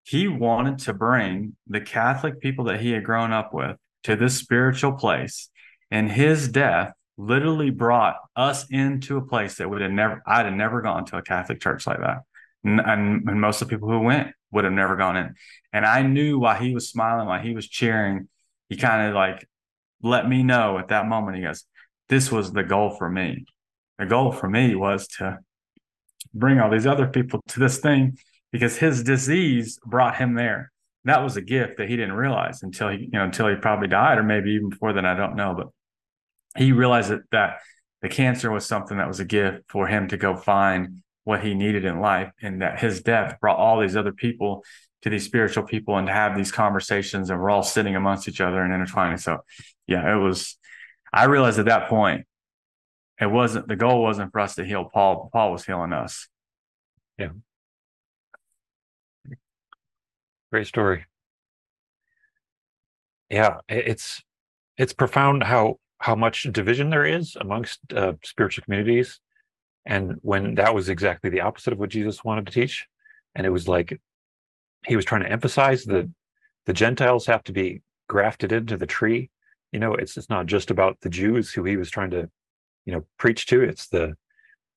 [0.07, 4.37] he wanted to bring the Catholic people that he had grown up with to this
[4.37, 5.51] spiritual place.
[5.90, 10.55] And his death literally brought us into a place that would have never, I'd have
[10.55, 12.19] never gone to a Catholic church like that.
[12.62, 15.35] And, and, most of the people who went would have never gone in.
[15.73, 18.29] And I knew while he was smiling, while he was cheering,
[18.69, 19.49] he kind of like
[20.03, 21.37] let me know at that moment.
[21.37, 21.64] He goes,
[22.09, 23.47] This was the goal for me.
[23.99, 25.38] The goal for me was to
[26.33, 28.19] bring all these other people to this thing
[28.53, 30.73] because his disease brought him there.
[31.05, 33.89] That was a gift that he didn't realize until he, you know, until he probably
[33.89, 35.07] died, or maybe even before then.
[35.07, 35.69] I don't know, but
[36.61, 37.61] he realized that, that
[38.03, 41.55] the cancer was something that was a gift for him to go find what he
[41.55, 44.65] needed in life, and that his death brought all these other people
[45.03, 48.41] to these spiritual people and to have these conversations, and we're all sitting amongst each
[48.41, 49.19] other and intertwining.
[49.19, 49.39] So,
[49.87, 50.57] yeah, it was.
[51.13, 52.27] I realized at that point,
[53.21, 55.31] it wasn't the goal wasn't for us to heal Paul.
[55.33, 56.29] Paul was healing us.
[57.19, 57.31] Yeah.
[60.51, 61.05] Great story.
[63.31, 64.23] Yeah, it's
[64.79, 69.21] it's profound how how much division there is amongst uh, spiritual communities,
[69.85, 72.87] and when that was exactly the opposite of what Jesus wanted to teach,
[73.35, 74.01] and it was like
[74.87, 76.09] he was trying to emphasize that
[76.67, 79.31] the Gentiles have to be grafted into the tree.
[79.73, 82.31] You know, it's it's not just about the Jews who he was trying to,
[82.85, 83.63] you know, preach to.
[83.63, 84.17] It's the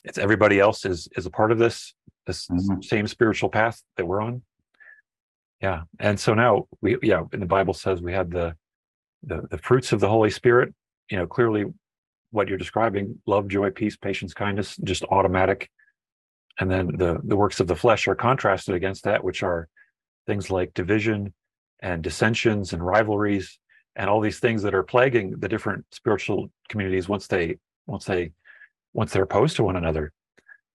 [0.03, 1.93] it's everybody else is is a part of this
[2.25, 2.81] this mm-hmm.
[2.81, 4.41] same spiritual path that we're on
[5.61, 8.55] yeah and so now we yeah and the bible says we had the
[9.23, 10.73] the, the fruits of the holy spirit.
[11.09, 11.65] You know clearly
[12.31, 15.69] what you're describing love joy peace patience kindness just automatic.
[16.59, 19.67] And then the the works of the flesh are contrasted against that which are
[20.27, 21.33] things like division
[21.81, 23.57] and dissensions and rivalries
[23.95, 28.31] and all these things that are plaguing the different spiritual communities once they once they
[28.93, 30.11] once they're opposed to one another.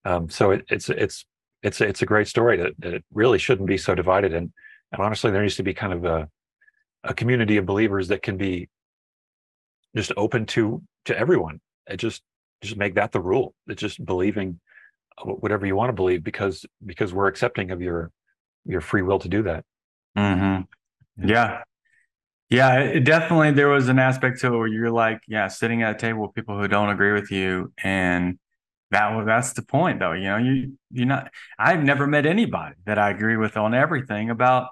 [0.03, 1.25] Um, so it, it's it's
[1.63, 4.33] it's it's a great story that, that it really shouldn't be so divided.
[4.33, 4.51] And
[4.91, 6.29] and honestly, there needs to be kind of a,
[7.03, 8.69] a community of believers that can be
[9.95, 11.61] just open to to everyone.
[11.87, 12.21] It just
[12.61, 13.53] just make that the rule.
[13.67, 14.59] It's just believing
[15.23, 18.11] whatever you want to believe because because we're accepting of your
[18.65, 19.63] your free will to do that.
[20.17, 21.27] Mm-hmm.
[21.27, 21.63] Yeah.
[22.49, 25.95] Yeah, it definitely there was an aspect to it where you're like, yeah, sitting at
[25.95, 28.37] a table with people who don't agree with you and
[28.91, 32.99] that that's the point though you know you you're not i've never met anybody that
[32.99, 34.69] i agree with on everything about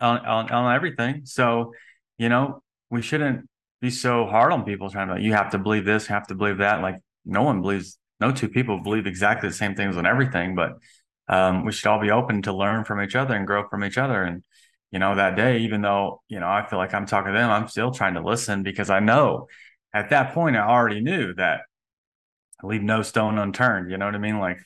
[0.00, 1.22] on, on, on everything.
[1.24, 1.72] So,
[2.18, 3.48] you know, we shouldn't
[3.80, 6.58] be so hard on people trying to, you have to believe this, have to believe
[6.58, 6.82] that.
[6.82, 10.72] Like no one believes, no two people believe exactly the same things on everything, but
[11.28, 13.98] um, we should all be open to learn from each other and grow from each
[13.98, 14.22] other.
[14.22, 14.42] And,
[14.90, 17.50] you know, that day, even though, you know, I feel like I'm talking to them,
[17.50, 19.46] I'm still trying to listen because I know
[19.92, 21.60] at that point, I already knew that
[22.62, 23.90] leave no stone unturned.
[23.90, 24.38] You know what I mean?
[24.38, 24.58] Like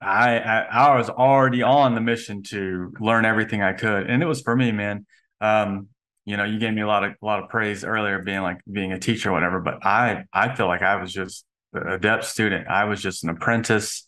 [0.00, 4.26] I, I, I was already on the mission to learn everything I could, and it
[4.26, 5.06] was for me, man.
[5.40, 5.88] Um,
[6.24, 8.58] you know, you gave me a lot of a lot of praise earlier, being like
[8.70, 9.60] being a teacher whatever.
[9.60, 12.68] But I I feel like I was just a adept student.
[12.68, 14.06] I was just an apprentice.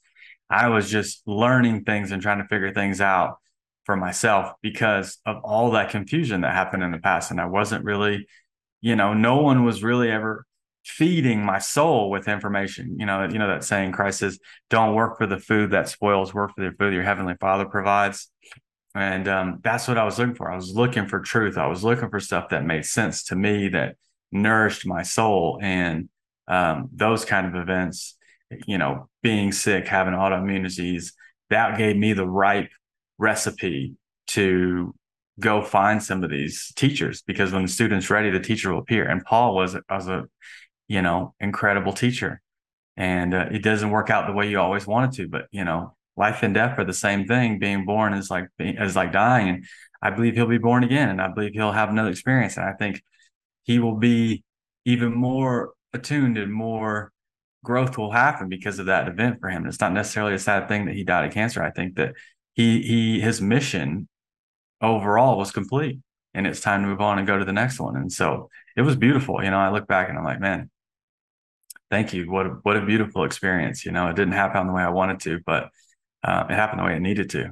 [0.49, 3.39] I was just learning things and trying to figure things out
[3.85, 7.85] for myself because of all that confusion that happened in the past, and I wasn't
[7.85, 8.27] really,
[8.81, 10.45] you know, no one was really ever
[10.87, 12.97] feeding my soul with information.
[12.99, 14.39] You know, you know that saying Christ says,
[14.71, 18.31] "Don't work for the food that spoils; work for the food your heavenly Father provides."
[18.95, 20.51] And um, that's what I was looking for.
[20.51, 21.59] I was looking for truth.
[21.59, 23.97] I was looking for stuff that made sense to me, that
[24.33, 26.09] nourished my soul, and
[26.49, 28.17] um, those kind of events.
[28.69, 31.15] You know, being sick, having autoimmune disease,
[31.51, 32.69] that gave me the right
[33.19, 33.97] recipe
[34.29, 34.95] to
[35.39, 39.07] go find some of these teachers because when the student's ready, the teacher will appear.
[39.07, 40.25] And Paul was, was a
[40.89, 42.41] you know, incredible teacher.
[42.97, 45.95] And uh, it doesn't work out the way you always wanted to, but you know,
[46.17, 47.59] life and death are the same thing.
[47.59, 49.67] Being born is like is like dying, and
[50.03, 52.73] I believe he'll be born again, and I believe he'll have another experience, and I
[52.73, 53.03] think
[53.65, 54.45] he will be
[54.85, 57.13] even more attuned and more
[57.65, 59.63] growth will happen because of that event for him.
[59.63, 61.63] And it's not necessarily a sad thing that he died of cancer.
[61.63, 62.15] I think that
[62.55, 64.09] he he his mission
[64.81, 65.99] overall was complete,
[66.33, 67.97] and it's time to move on and go to the next one.
[67.97, 69.43] And so it was beautiful.
[69.43, 70.71] You know, I look back and I'm like, man,
[71.91, 72.31] thank you.
[72.31, 73.85] What a, what a beautiful experience.
[73.85, 75.69] You know, it didn't happen the way I wanted to, but
[76.23, 77.51] uh, it happened the way it needed to.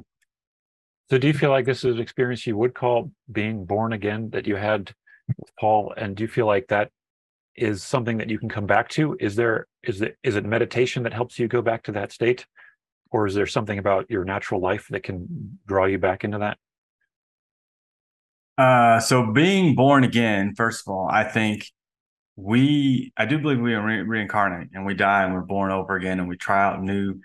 [1.10, 4.30] So, do you feel like this is an experience you would call being born again
[4.30, 4.92] that you had
[5.38, 5.92] with Paul?
[5.96, 6.90] And do you feel like that
[7.56, 9.16] is something that you can come back to?
[9.20, 12.46] Is there is it is it meditation that helps you go back to that state,
[13.10, 16.58] or is there something about your natural life that can draw you back into that?
[18.56, 21.66] Uh, so being born again, first of all, I think
[22.36, 26.18] we i do believe we re- reincarnate and we die and we're born over again
[26.18, 27.20] and we try out new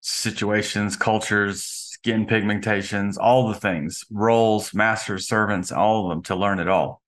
[0.00, 6.60] situations cultures skin pigmentations, all the things, roles, masters, servants, all of them to learn
[6.60, 7.00] it all.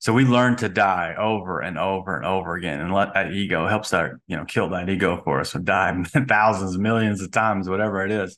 [0.00, 3.68] So we learn to die over and over and over again and let that ego
[3.68, 5.52] helps that, you know, kill that ego for us.
[5.52, 8.36] So die thousands, millions of times, whatever it is.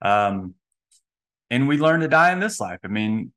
[0.00, 0.54] Um,
[1.50, 2.78] and we learn to die in this life.
[2.84, 3.32] I mean,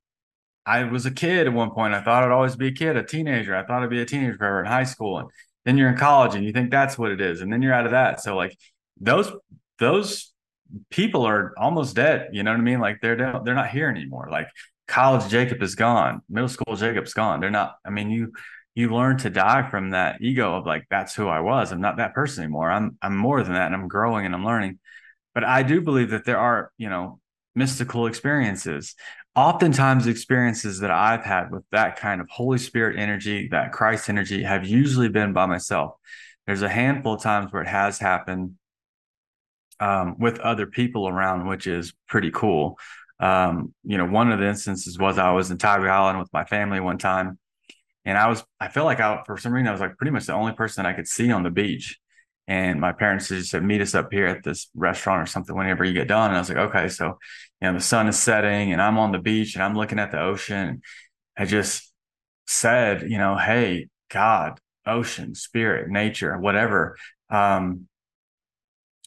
[0.66, 1.94] I was a kid at one point.
[1.94, 3.54] I thought I'd always be a kid, a teenager.
[3.54, 5.18] I thought I'd be a teenager forever in high school.
[5.18, 5.28] And
[5.64, 7.40] then you're in college and you think that's what it is.
[7.40, 8.20] And then you're out of that.
[8.20, 8.58] So like
[9.00, 9.30] those
[9.78, 10.32] those
[10.90, 12.30] people are almost dead.
[12.32, 12.80] You know what I mean?
[12.80, 14.28] Like they're they're not here anymore.
[14.30, 14.48] Like
[14.88, 16.22] college Jacob is gone.
[16.28, 17.40] Middle school Jacob's gone.
[17.40, 18.32] They're not, I mean, you
[18.74, 21.72] you learn to die from that ego of like that's who I was.
[21.72, 22.70] I'm not that person anymore.
[22.70, 24.78] I'm I'm more than that and I'm growing and I'm learning.
[25.34, 27.20] But I do believe that there are, you know,
[27.54, 28.94] mystical experiences
[29.36, 34.42] oftentimes experiences that I've had with that kind of Holy Spirit energy, that Christ energy,
[34.42, 35.94] have usually been by myself.
[36.46, 38.54] There's a handful of times where it has happened
[39.78, 42.78] um, with other people around, which is pretty cool.
[43.20, 46.44] Um, you know, one of the instances was I was in Tybee Island with my
[46.44, 47.38] family one time,
[48.06, 50.26] and I was I felt like I for some reason I was like pretty much
[50.26, 51.98] the only person I could see on the beach.
[52.48, 55.84] And my parents just said, meet us up here at this restaurant or something whenever
[55.84, 56.30] you get done.
[56.30, 56.88] And I was like, okay.
[56.88, 57.18] So,
[57.60, 60.12] you know, the sun is setting and I'm on the beach and I'm looking at
[60.12, 60.82] the ocean.
[61.36, 61.92] I just
[62.46, 66.96] said, you know, hey, God, ocean, spirit, nature, whatever.
[67.30, 67.88] Um,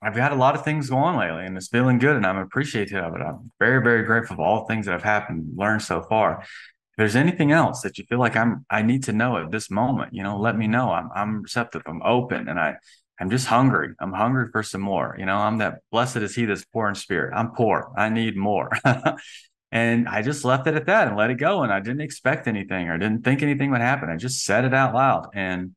[0.02, 3.04] I've had a lot of things going lately and it's feeling good and I'm appreciative
[3.04, 3.22] of it.
[3.22, 6.42] I'm very, very grateful for all things that have happened, learned so far.
[6.42, 6.48] If
[6.98, 10.14] there's anything else that you feel like I'm I need to know at this moment,
[10.14, 10.92] you know, let me know.
[10.92, 12.76] I'm I'm receptive, I'm open and I
[13.20, 13.94] I'm just hungry.
[14.00, 15.16] I'm hungry for some more.
[15.20, 17.34] You know, I'm that blessed is he that's poor in spirit.
[17.36, 17.92] I'm poor.
[17.98, 18.70] I need more.
[19.72, 21.64] and I just left it at that and let it go.
[21.64, 24.10] And I didn't expect anything or didn't think anything would happen.
[24.10, 25.28] I just said it out loud.
[25.34, 25.76] And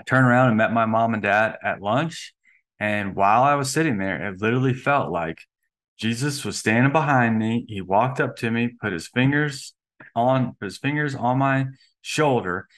[0.00, 2.32] I turned around and met my mom and dad at lunch.
[2.78, 5.40] And while I was sitting there, it literally felt like
[5.98, 7.64] Jesus was standing behind me.
[7.68, 9.74] He walked up to me, put his fingers
[10.14, 11.66] on put his fingers on my
[12.02, 12.68] shoulder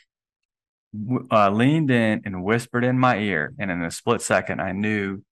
[1.31, 5.23] uh, leaned in and whispered in my ear, and in a split second, I knew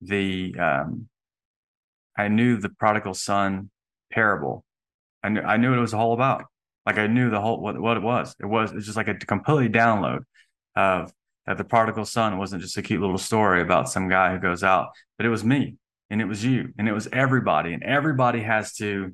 [0.00, 1.08] the um,
[2.16, 3.70] I knew the prodigal son
[4.10, 4.64] parable.
[5.22, 6.44] I knew I knew what it was all about.
[6.86, 8.34] Like I knew the whole what what it was.
[8.40, 10.20] It was it's just like a completely download
[10.76, 11.12] of
[11.46, 14.62] that the prodigal son wasn't just a cute little story about some guy who goes
[14.62, 15.76] out, but it was me
[16.10, 19.12] and it was you and it was everybody, and everybody has to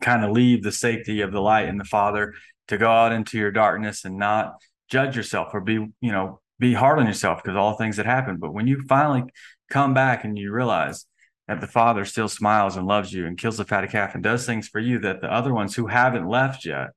[0.00, 2.34] kind of leave the safety of the light and the Father
[2.68, 4.54] to go out into your darkness and not
[4.88, 8.36] judge yourself or be, you know, be hard on yourself because all things that happen.
[8.36, 9.24] But when you finally
[9.70, 11.06] come back and you realize
[11.46, 14.44] that the Father still smiles and loves you and kills the fatted calf and does
[14.44, 16.88] things for you that the other ones who haven't left yet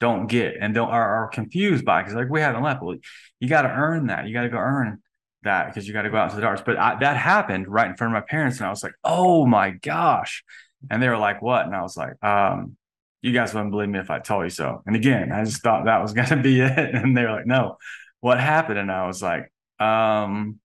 [0.00, 2.82] don't get and don't are, are confused by because like we haven't left.
[2.82, 2.96] Well,
[3.40, 4.26] you got to earn that.
[4.26, 5.02] You got to go earn
[5.44, 6.64] that because you got to go out into the dark.
[6.64, 9.46] But I, that happened right in front of my parents, and I was like, "Oh
[9.46, 10.44] my gosh!"
[10.90, 12.76] And they were like, "What?" And I was like, um,
[13.26, 14.82] you guys wouldn't believe me if I told you so.
[14.86, 16.94] And again, I just thought that was going to be it.
[16.94, 17.76] And they're like, no,
[18.20, 18.78] what happened?
[18.78, 20.60] And I was like, um,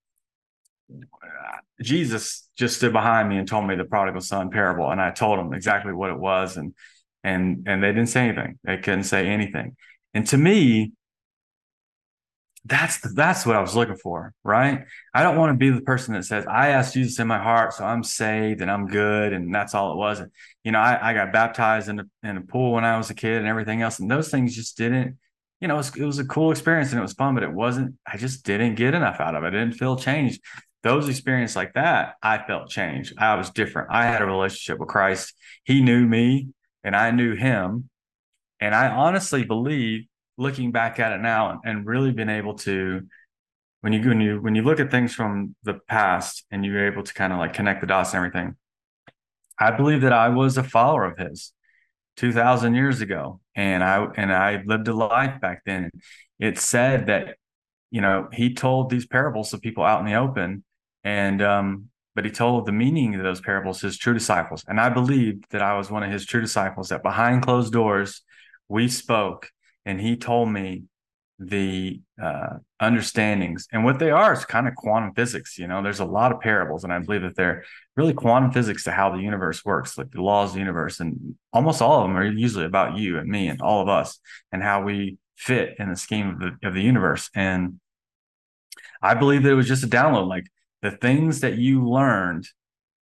[1.82, 4.91] Jesus just stood behind me and told me the prodigal son parable.
[4.91, 6.56] And I told them exactly what it was.
[6.56, 6.76] And,
[7.24, 8.60] and, and they didn't say anything.
[8.63, 9.76] They couldn't say anything.
[10.13, 10.91] And to me,
[12.65, 14.86] that's the, that's what I was looking for, right?
[15.13, 17.74] I don't want to be the person that says I asked Jesus in my heart,
[17.74, 20.19] so I'm saved and I'm good, and that's all it was.
[20.19, 20.32] And
[20.63, 23.15] you know, I, I got baptized in the in a pool when I was a
[23.15, 25.17] kid and everything else, and those things just didn't.
[25.60, 27.54] You know, it was, it was a cool experience and it was fun, but it
[27.54, 27.95] wasn't.
[28.06, 29.47] I just didn't get enough out of it.
[29.47, 30.41] I didn't feel changed.
[30.84, 33.13] Those experiences like that, I felt changed.
[33.19, 33.89] I was different.
[33.91, 35.34] I had a relationship with Christ.
[35.63, 36.50] He knew me,
[36.84, 37.89] and I knew him.
[38.60, 40.06] And I honestly believe
[40.41, 43.01] looking back at it now and, and really been able to
[43.82, 47.04] when you when you when you look at things from the past and you're able
[47.04, 48.56] to kind of like connect the dots and everything
[49.60, 51.54] i believe that i was a follower of his
[52.17, 53.39] 2000 years ago.
[53.56, 55.89] And i and i lived a life back then.
[56.39, 57.36] It said that
[57.89, 60.63] you know he told these parables to people out in the open.
[61.04, 64.63] And um but he told the meaning of those parables his true disciples.
[64.67, 68.21] And i believed that i was one of his true disciples that behind closed doors
[68.69, 69.49] we spoke
[69.86, 70.84] and he told me
[71.43, 75.58] the uh, understandings and what they are is kind of quantum physics.
[75.58, 77.64] You know, there's a lot of parables, and I believe that they're
[77.95, 81.36] really quantum physics to how the universe works, like the laws of the universe, and
[81.51, 84.20] almost all of them are usually about you and me and all of us
[84.51, 87.30] and how we fit in the scheme of the of the universe.
[87.34, 87.80] And
[89.01, 90.45] I believe that it was just a download, like
[90.84, 92.47] the things that you learned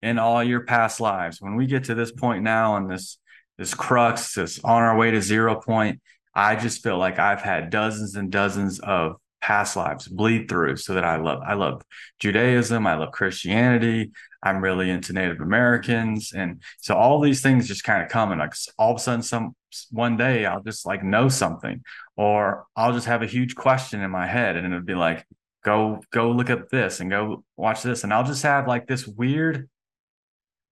[0.01, 1.41] in all your past lives.
[1.41, 3.19] When we get to this point now, and this
[3.57, 6.01] this crux, this on our way to zero point
[6.39, 10.95] I just feel like I've had dozens and dozens of past lives bleed through so
[10.95, 11.83] that I love I love
[12.21, 16.33] Judaism, I love Christianity, I'm really into Native Americans.
[16.33, 19.23] And so all these things just kind of come and like all of a sudden
[19.23, 19.57] some
[19.91, 21.83] one day I'll just like know something
[22.17, 25.27] or I'll just have a huge question in my head and it'll be like,
[25.65, 28.05] go, go look up this and go watch this.
[28.05, 29.69] And I'll just have like this weird,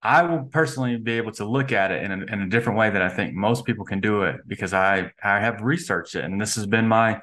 [0.07, 2.91] I will personally be able to look at it in a, in a different way
[2.91, 6.25] that I think most people can do it because I, I have researched it.
[6.25, 7.21] And this has been my,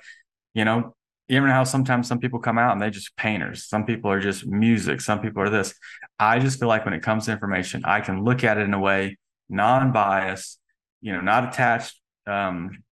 [0.53, 0.93] you know,
[1.29, 3.69] even how sometimes some people come out and they just painters.
[3.69, 4.99] Some people are just music.
[4.99, 5.73] Some people are this.
[6.19, 8.73] I just feel like when it comes to information i can look at it in
[8.73, 9.17] a way
[9.49, 10.59] non-biased
[11.01, 11.95] you know not attached
[12.27, 12.83] um,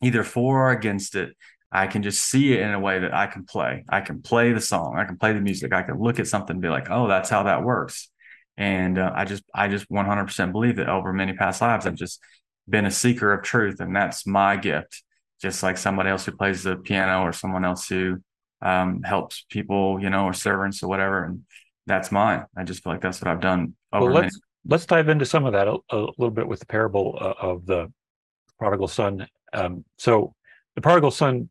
[0.00, 1.30] either for or against it.
[1.72, 3.84] I can just see it in a way that i can play.
[3.88, 4.96] I can play the song.
[4.96, 5.72] I can play the music.
[5.72, 8.10] I can look at something and be like oh that's how that works
[8.56, 12.20] and uh, i just i just 100% believe that over many past lives i've just
[12.68, 15.02] been a seeker of truth and that's my gift
[15.42, 18.18] just like somebody else who plays the piano or someone else who
[18.62, 21.24] um, helps people, you know, or servants or whatever.
[21.24, 21.42] And
[21.86, 22.44] that's mine.
[22.56, 23.74] I just feel like that's what I've done.
[23.92, 26.66] well, let's many- let's dive into some of that a, a little bit with the
[26.66, 27.92] parable uh, of the
[28.58, 29.28] prodigal son.
[29.52, 30.34] Um, so
[30.74, 31.50] the prodigal son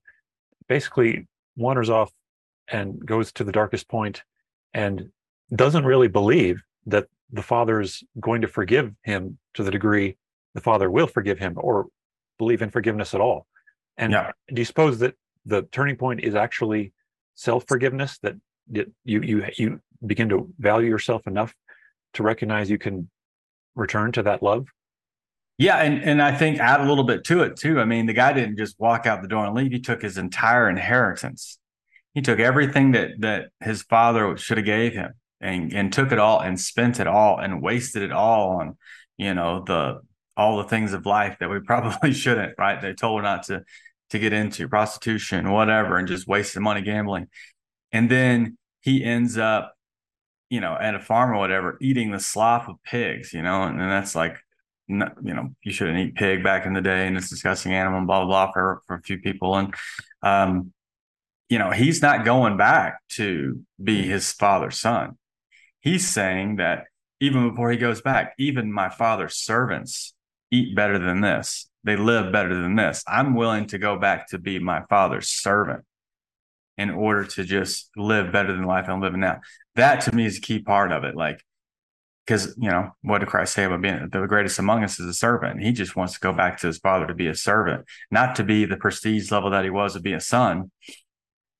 [0.68, 2.12] basically wanders off
[2.68, 4.24] and goes to the darkest point
[4.74, 5.10] and
[5.56, 10.17] doesn't really believe that the father is going to forgive him to the degree
[10.53, 11.88] the father will forgive him or
[12.38, 13.47] believe in forgiveness at all.
[13.97, 14.31] And yeah.
[14.47, 15.15] do you suppose that
[15.45, 16.93] the turning point is actually
[17.36, 18.36] self forgiveness that
[18.71, 21.53] you you you begin to value yourself enough
[22.13, 23.09] to recognize you can
[23.75, 24.67] return to that love?
[25.57, 27.79] Yeah, and and I think add a little bit to it too.
[27.79, 29.71] I mean, the guy didn't just walk out the door and leave.
[29.71, 31.59] He took his entire inheritance.
[32.13, 35.13] He took everything that that his father should have gave him
[35.44, 38.78] and and took it all and spent it all and wasted it all on,
[39.18, 40.02] you know, the
[40.36, 42.82] all the things of life that we probably shouldn't, right?
[42.82, 43.64] They told her not to
[44.10, 47.28] to get into prostitution, whatever, and just wasted money gambling.
[47.91, 49.74] And then he ends up,
[50.50, 53.82] you know, at a farm or whatever, eating the slop of pigs, you know, and,
[53.82, 54.38] and that's like,
[54.88, 58.08] you know, you shouldn't eat pig back in the day, and it's disgusting animal, and
[58.08, 59.74] blah blah blah for for a few people, and
[60.22, 60.74] um,
[61.50, 65.18] you know, he's not going back to be his father's son.
[65.84, 66.86] He's saying that
[67.19, 70.13] even before he goes back, even my father's servants
[70.49, 71.69] eat better than this.
[71.84, 73.03] They live better than this.
[73.05, 75.84] I'm willing to go back to be my father's servant
[76.77, 79.41] in order to just live better than life I'm living now.
[79.75, 81.15] That to me is a key part of it.
[81.15, 81.43] Like,
[82.25, 85.13] because you know what did Christ say about being the greatest among us is a
[85.13, 85.61] servant?
[85.61, 88.45] He just wants to go back to his father to be a servant, not to
[88.45, 90.71] be the prestige level that he was to be a son.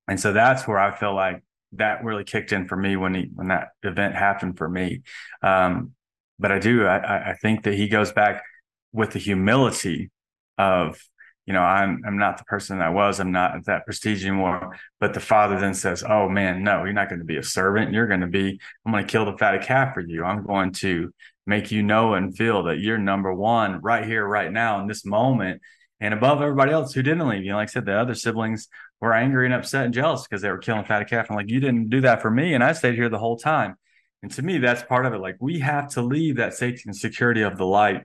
[0.08, 1.44] And so that's where I feel like
[1.76, 5.02] that really kicked in for me when he when that event happened for me.
[5.42, 5.92] Um,
[6.40, 8.44] but I do I, I think that he goes back
[8.92, 10.12] with the humility
[10.58, 11.00] of
[11.46, 14.78] you know i'm i'm not the person i was i'm not that prestige anymore.
[15.00, 17.94] But the father then says oh man no you're not going to be a servant.
[17.94, 20.24] You're going to be i'm going to kill the fatted calf for you.
[20.24, 21.14] I'm going to
[21.46, 25.06] make you know and feel that you're number one right here right now in this
[25.06, 25.62] moment
[26.00, 27.44] and above everybody else who didn't leave.
[27.44, 28.68] You know, like i said the other siblings
[29.08, 31.60] were angry and upset and jealous because they were killing fatted calf i'm like you
[31.60, 33.76] didn't do that for me and i stayed here the whole time
[34.22, 36.96] and to me that's part of it like we have to leave that safety and
[36.96, 38.04] security of the light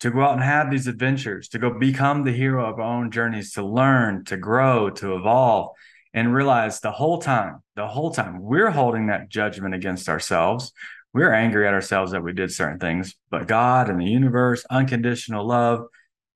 [0.00, 3.10] to go out and have these adventures, to go become the hero of our own
[3.10, 5.70] journeys, to learn, to grow, to evolve,
[6.12, 10.72] and realize the whole time, the whole time, we're holding that judgment against ourselves.
[11.12, 15.46] We're angry at ourselves that we did certain things, but God and the universe, unconditional
[15.46, 15.86] love,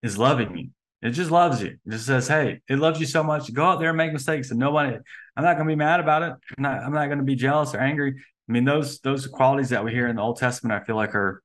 [0.02, 0.70] is loving you.
[1.02, 1.68] It just loves you.
[1.68, 3.52] It just says, "Hey, it loves you so much.
[3.52, 4.96] Go out there and make mistakes, and nobody.
[5.36, 6.34] I'm not going to be mad about it.
[6.56, 6.82] I'm not.
[6.82, 8.14] I'm not going to be jealous or angry.
[8.16, 11.14] I mean, those those qualities that we hear in the Old Testament, I feel like
[11.14, 11.42] are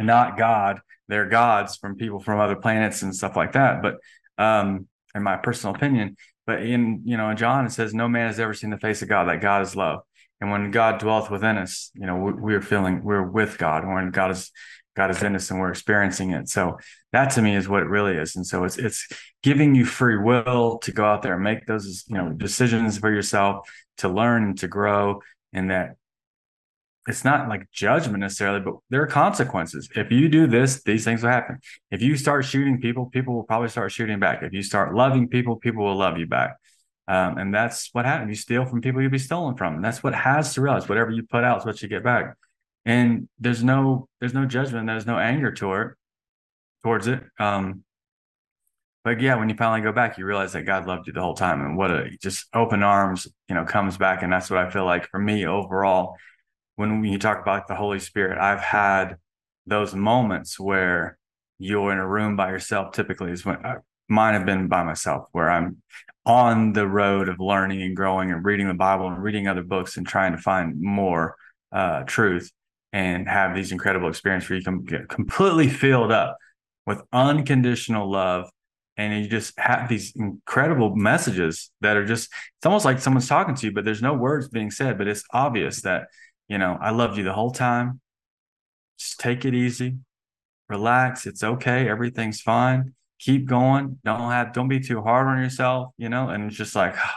[0.00, 3.82] not God they're gods from people from other planets and stuff like that.
[3.82, 3.98] But
[4.38, 6.16] um, in my personal opinion,
[6.46, 9.02] but in you know in John it says no man has ever seen the face
[9.02, 9.28] of God.
[9.28, 10.00] That God is love,
[10.40, 13.86] and when God dwelleth within us, you know we, we're feeling we're with God.
[13.86, 14.50] When God is
[14.96, 16.48] God is in us and we're experiencing it.
[16.48, 16.78] So
[17.12, 18.36] that to me is what it really is.
[18.36, 19.08] And so it's it's
[19.42, 23.10] giving you free will to go out there and make those you know decisions for
[23.10, 23.68] yourself
[23.98, 25.20] to learn and to grow,
[25.52, 25.96] and that
[27.06, 29.88] it's not like judgment necessarily, but there are consequences.
[29.94, 31.58] If you do this, these things will happen.
[31.90, 34.42] If you start shooting people, people will probably start shooting back.
[34.42, 36.56] If you start loving people, people will love you back.
[37.06, 38.30] Um, and that's what happens.
[38.30, 39.74] You steal from people you'll be stolen from.
[39.74, 40.88] And that's what has to realize.
[40.88, 42.34] Whatever you put out is what you get back.
[42.86, 44.86] And there's no there's no judgment.
[44.86, 45.88] There's no anger to it
[46.82, 47.22] towards it.
[47.38, 47.82] Um,
[49.04, 51.34] but yeah, when you finally go back, you realize that God loved you the whole
[51.34, 54.22] time, and what a just open arms, you know, comes back.
[54.22, 56.16] And that's what I feel like for me overall
[56.76, 59.16] when you talk about the Holy Spirit, I've had
[59.66, 61.18] those moments where
[61.58, 62.92] you're in a room by yourself.
[62.92, 63.78] Typically, is when I, uh,
[64.08, 65.82] mine have been by myself, where I'm
[66.26, 69.96] on the road of learning and growing and reading the Bible and reading other books
[69.96, 71.36] and trying to find more
[71.72, 72.50] uh, truth
[72.94, 76.38] and have these incredible experiences where you can get completely filled up
[76.86, 78.48] with unconditional love.
[78.96, 83.56] And you just have these incredible messages that are just it's almost like someone's talking
[83.56, 86.06] to you but there's no words being said but it's obvious that
[86.46, 88.00] you know i loved you the whole time.
[88.96, 89.96] Just take it easy.
[90.68, 91.26] Relax.
[91.26, 91.88] It's okay.
[91.88, 92.94] Everything's fine.
[93.18, 93.98] Keep going.
[94.04, 96.28] Don't have don't be too hard on yourself you know?
[96.28, 97.10] And it's just like oh,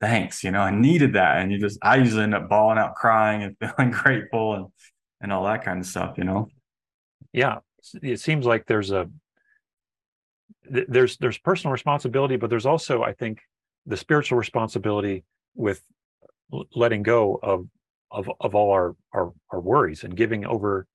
[0.00, 1.38] thanks you know i needed that.
[1.38, 4.66] And you just i usually end up bawling out crying and feeling grateful and
[5.20, 6.48] and all that kind of stuff you know?
[7.32, 7.58] Yeah.
[8.02, 9.08] It seems like there's a
[10.70, 13.40] there's there's personal responsibility but there's also i think
[13.86, 15.24] the spiritual responsibility
[15.54, 15.82] with
[16.74, 17.66] letting go of
[18.10, 20.86] of of all our our, our worries and giving over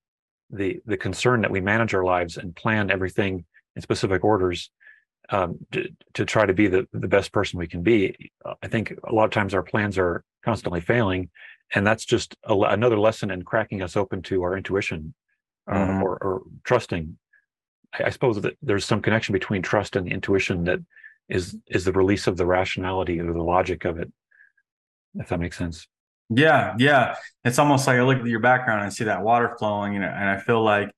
[0.50, 3.44] the the concern that we manage our lives and plan everything
[3.76, 4.70] in specific orders
[5.30, 8.30] um, to, to try to be the, the best person we can be.
[8.62, 11.30] I think a lot of times our plans are constantly failing,
[11.74, 15.14] and that's just a, another lesson in cracking us open to our intuition
[15.66, 16.02] uh, mm-hmm.
[16.02, 17.16] or, or, trusting.
[17.94, 20.80] I, I, suppose that there's some connection between trust and intuition that
[21.30, 24.12] is is the release of the rationality or the logic of it.
[25.14, 25.86] If that makes sense.
[26.28, 27.14] Yeah, yeah.
[27.44, 30.04] It's almost like I look at your background and I see that water flowing, and,
[30.04, 30.90] and I feel like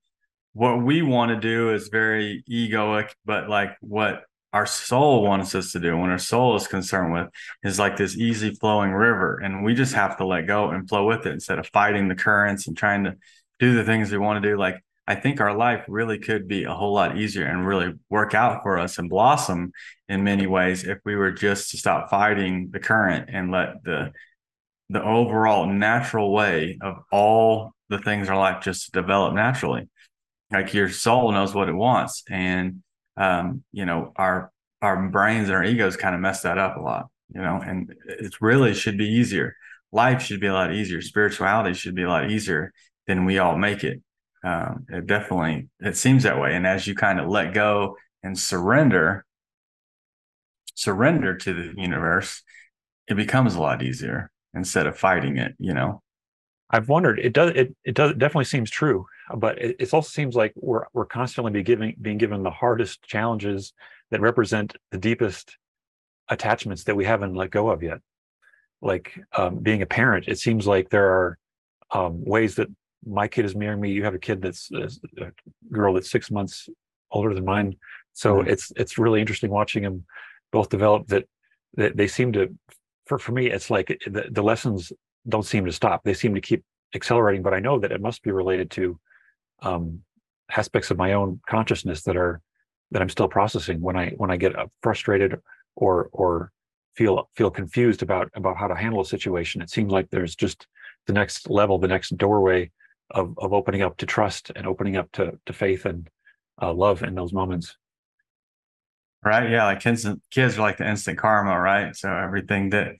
[0.56, 4.22] what we want to do is very egoic, but like what
[4.54, 7.28] our soul wants us to do, when our soul is concerned with,
[7.62, 9.38] is like this easy flowing river.
[9.38, 12.14] And we just have to let go and flow with it instead of fighting the
[12.14, 13.16] currents and trying to
[13.58, 14.56] do the things we want to do.
[14.56, 18.32] Like, I think our life really could be a whole lot easier and really work
[18.32, 19.72] out for us and blossom
[20.08, 24.12] in many ways if we were just to stop fighting the current and let the
[24.88, 29.88] the overall natural way of all the things in our life just develop naturally
[30.50, 32.82] like your soul knows what it wants and
[33.16, 36.80] um, you know our our brains and our egos kind of mess that up a
[36.80, 39.56] lot you know and it really should be easier
[39.92, 42.72] life should be a lot easier spirituality should be a lot easier
[43.06, 44.02] than we all make it
[44.44, 48.38] um, it definitely it seems that way and as you kind of let go and
[48.38, 49.24] surrender
[50.74, 52.42] surrender to the universe
[53.08, 56.02] it becomes a lot easier instead of fighting it you know
[56.70, 57.18] I've wondered.
[57.18, 57.52] It does.
[57.54, 58.12] It it does.
[58.12, 61.96] It definitely seems true, but it, it also seems like we're we're constantly be giving
[62.00, 63.72] being given the hardest challenges
[64.10, 65.56] that represent the deepest
[66.28, 67.98] attachments that we haven't let go of yet.
[68.82, 71.38] Like um, being a parent, it seems like there are
[71.90, 72.68] um, ways that
[73.04, 73.90] my kid is mirroring me.
[73.90, 75.32] You have a kid that's a
[75.72, 76.68] girl that's six months
[77.10, 77.76] older than mine,
[78.12, 78.50] so mm-hmm.
[78.50, 80.04] it's it's really interesting watching them
[80.52, 81.08] both develop.
[81.08, 81.24] That
[81.74, 82.54] that they seem to,
[83.06, 84.92] for for me, it's like the, the lessons
[85.28, 86.02] don't seem to stop.
[86.04, 86.62] They seem to keep
[86.94, 88.98] accelerating, but I know that it must be related to
[89.62, 90.02] um,
[90.50, 92.40] aspects of my own consciousness that are
[92.90, 95.40] that I'm still processing when I when I get uh, frustrated
[95.74, 96.52] or or
[96.96, 99.60] feel feel confused about about how to handle a situation.
[99.60, 100.66] It seems like there's just
[101.06, 102.70] the next level, the next doorway
[103.10, 106.08] of of opening up to trust and opening up to to faith and
[106.60, 107.76] uh, love in those moments.
[109.24, 109.50] Right.
[109.50, 109.64] Yeah.
[109.64, 111.96] Like kids, kids are like the instant karma, right?
[111.96, 112.96] So everything that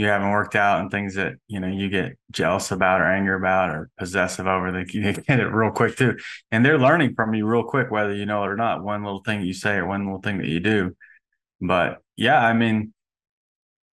[0.00, 3.36] you haven't worked out and things that you know you get jealous about or angry
[3.36, 6.16] about or possessive over they, get it real quick too.
[6.50, 9.22] And they're learning from you real quick whether you know it or not one little
[9.22, 10.96] thing you say or one little thing that you do.
[11.60, 12.92] But yeah i mean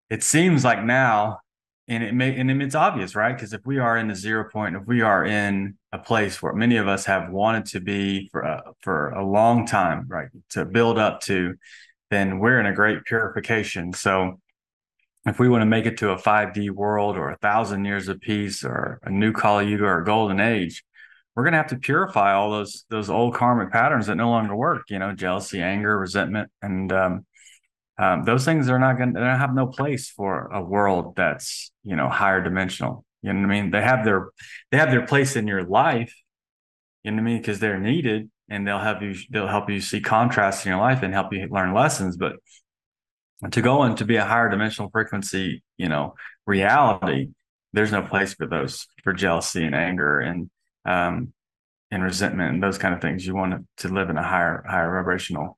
[0.10, 1.40] it seems like now
[1.88, 3.36] and it may and it's obvious right?
[3.36, 6.54] Because if we are in the zero point if we are in a place where
[6.54, 10.66] many of us have wanted to be for a, for a long time right to
[10.66, 11.54] build up to
[12.12, 13.94] then we're in a great purification.
[13.94, 14.40] So
[15.26, 18.22] if we want to make it to a 5D world or a thousand years of
[18.22, 20.84] peace or a new Kali Yuga or a golden age,
[21.36, 24.56] we're going to have to purify all those those old karmic patterns that no longer
[24.56, 24.84] work.
[24.90, 27.26] You know, jealousy, anger, resentment, and um,
[27.98, 31.96] um, those things are not going to have no place for a world that's you
[31.96, 33.04] know higher dimensional.
[33.22, 33.72] You know what I mean?
[33.72, 34.30] They have their
[34.72, 36.14] they have their place in your life.
[37.04, 37.38] You know what I mean?
[37.38, 41.04] Because they're needed and they'll help you they'll help you see contrast in your life
[41.04, 42.16] and help you learn lessons.
[42.16, 42.38] But
[43.52, 46.16] to go into be a higher dimensional frequency, you know,
[46.46, 47.30] reality,
[47.74, 50.50] there's no place for those for jealousy and anger and
[50.86, 51.34] um
[51.92, 53.26] and resentment and those kind of things.
[53.26, 55.58] You want to live in a higher higher vibrational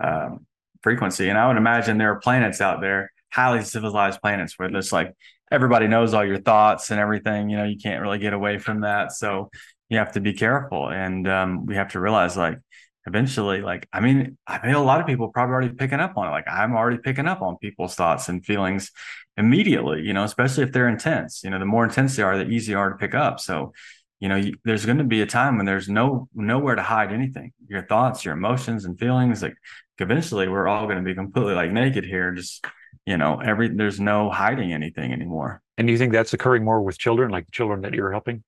[0.00, 0.46] um,
[0.82, 1.28] frequency.
[1.28, 5.14] And I would imagine there are planets out there, highly civilized planets, where it's like
[5.50, 7.48] everybody knows all your thoughts and everything.
[7.48, 9.12] You know, you can't really get away from that.
[9.12, 9.50] So
[9.88, 12.58] you have to be careful, and um, we have to realize like
[13.06, 16.28] eventually like i mean i mean a lot of people probably already picking up on
[16.28, 18.90] it like i'm already picking up on people's thoughts and feelings
[19.36, 22.48] immediately you know especially if they're intense you know the more intense they are the
[22.48, 23.72] easier are to pick up so
[24.20, 27.12] you know you, there's going to be a time when there's no nowhere to hide
[27.12, 29.56] anything your thoughts your emotions and feelings like
[29.98, 32.64] eventually we're all going to be completely like naked here just
[33.06, 35.62] you know, every there's no hiding anything anymore.
[35.76, 38.42] And do you think that's occurring more with children, like the children that you're helping?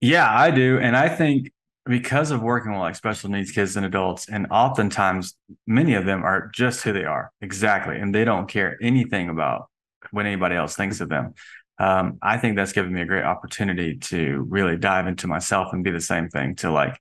[0.00, 0.78] Yeah, I do.
[0.78, 1.52] And I think
[1.86, 5.34] because of working with like special needs kids and adults, and oftentimes
[5.66, 9.68] many of them are just who they are exactly, and they don't care anything about
[10.10, 11.34] what anybody else thinks of them.
[11.78, 15.82] Um, I think that's given me a great opportunity to really dive into myself and
[15.82, 17.00] be the same thing to like,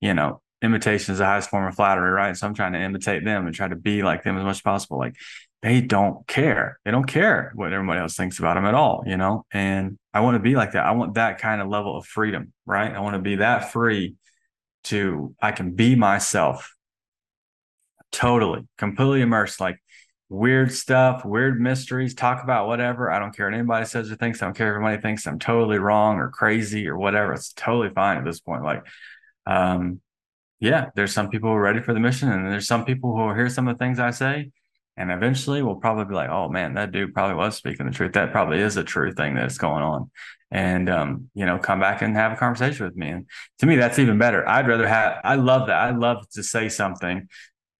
[0.00, 2.34] you know, imitation is the highest form of flattery, right?
[2.34, 4.62] So I'm trying to imitate them and try to be like them as much as
[4.62, 4.98] possible.
[4.98, 5.16] Like
[5.64, 6.78] they don't care.
[6.84, 9.46] They don't care what everybody else thinks about them at all, you know?
[9.50, 10.84] And I want to be like that.
[10.84, 12.92] I want that kind of level of freedom, right?
[12.92, 14.16] I want to be that free
[14.84, 16.74] to, I can be myself
[18.12, 19.78] totally, completely immersed, like
[20.28, 23.10] weird stuff, weird mysteries, talk about whatever.
[23.10, 24.42] I don't care what anybody says or thinks.
[24.42, 27.32] I don't care if anybody thinks I'm totally wrong or crazy or whatever.
[27.32, 28.64] It's totally fine at this point.
[28.64, 28.84] Like,
[29.46, 30.02] um,
[30.60, 33.22] yeah, there's some people who are ready for the mission, and there's some people who
[33.22, 34.50] will hear some of the things I say,
[34.96, 38.12] and eventually we'll probably be like, "Oh man, that dude probably was speaking the truth.
[38.12, 40.10] That probably is a true thing that's going on,"
[40.50, 43.08] and um, you know, come back and have a conversation with me.
[43.08, 43.26] And
[43.58, 44.48] to me, that's even better.
[44.48, 45.20] I'd rather have.
[45.24, 45.78] I love that.
[45.78, 47.28] I love to say something,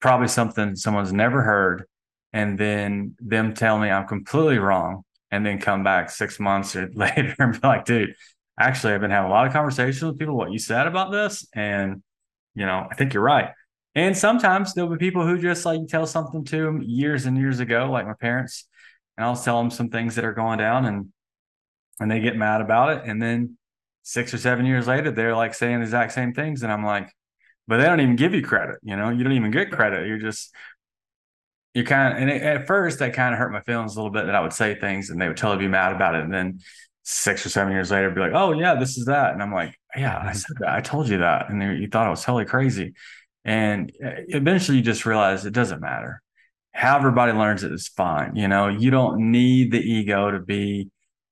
[0.01, 1.85] probably something someone's never heard,
[2.33, 6.91] and then them tell me I'm completely wrong, and then come back six months or
[6.95, 8.15] later and be like, "Dude."
[8.57, 10.37] Actually, I've been having a lot of conversations with people.
[10.37, 12.03] What you said about this, and
[12.55, 13.51] you know, I think you're right.
[13.95, 17.61] And sometimes there'll be people who just like tell something to them years and years
[17.61, 18.67] ago, like my parents,
[19.17, 21.13] and I'll tell them some things that are going down and
[22.01, 23.03] and they get mad about it.
[23.09, 23.57] And then
[24.03, 26.65] six or seven years later, they're like saying the exact same things.
[26.65, 27.13] And I'm like,
[27.69, 30.07] but they don't even give you credit, you know, you don't even get credit.
[30.09, 30.53] You're just
[31.75, 34.13] you kind of and it, at first that kind of hurt my feelings a little
[34.13, 36.23] bit that I would say things and they would totally be mad about it.
[36.23, 36.61] And then
[37.03, 39.33] six or seven years later, be like, oh yeah, this is that.
[39.33, 40.71] And I'm like, yeah, I said that.
[40.71, 41.51] I told you that.
[41.51, 42.95] And you thought I was totally crazy.
[43.45, 46.23] And uh, eventually you just realize it doesn't matter.
[46.73, 48.37] How everybody learns it is fine.
[48.37, 50.91] You know, you don't need the ego to be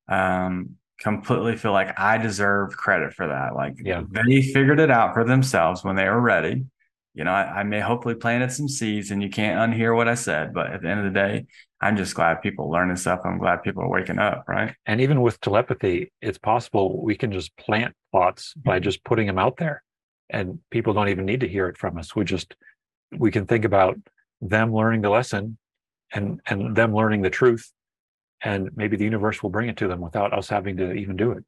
[0.09, 3.55] um, completely feel like I deserve credit for that.
[3.55, 4.03] Like yeah.
[4.11, 6.65] they figured it out for themselves when they were ready.
[7.15, 10.15] You know, I, I may hopefully planted some seeds and you can't unhear what I
[10.15, 11.47] said, but at the end of the day,
[11.81, 13.21] I'm just glad people learning stuff.
[13.25, 14.75] I'm glad people are waking up, right?
[14.87, 19.39] And even with telepathy, it's possible we can just plant thoughts by just putting them
[19.39, 19.83] out there,
[20.33, 22.16] and people don't even need to hear it from us.
[22.16, 22.55] We just
[23.16, 23.97] we can think about
[24.41, 25.59] them learning the lesson,
[26.12, 27.70] and and them learning the truth,
[28.43, 31.33] and maybe the universe will bring it to them without us having to even do
[31.33, 31.45] it.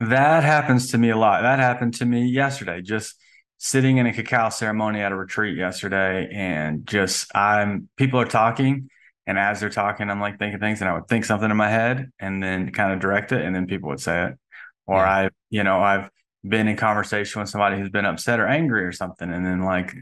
[0.00, 1.42] That happens to me a lot.
[1.42, 2.80] That happened to me yesterday.
[2.80, 3.16] Just
[3.58, 8.88] sitting in a cacao ceremony at a retreat yesterday, and just I'm people are talking
[9.28, 11.68] and as they're talking, I'm like thinking things and I would think something in my
[11.68, 14.38] head and then kind of direct it and then people would say it.
[14.86, 15.10] Or yeah.
[15.10, 16.08] I, you know, I've
[16.46, 19.94] been in conversation with somebody who's been upset or angry or something and then like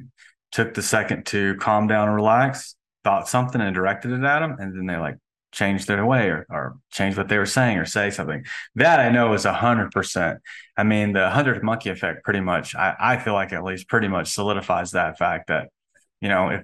[0.53, 4.57] took the second to calm down and relax, thought something and directed it at them.
[4.59, 5.17] And then they like
[5.53, 8.45] changed their way or, or change what they were saying or say something.
[8.75, 10.41] That I know is a hundred percent.
[10.77, 14.09] I mean, the hundredth monkey effect pretty much, I, I feel like at least pretty
[14.09, 15.69] much solidifies that fact that,
[16.21, 16.63] you know, if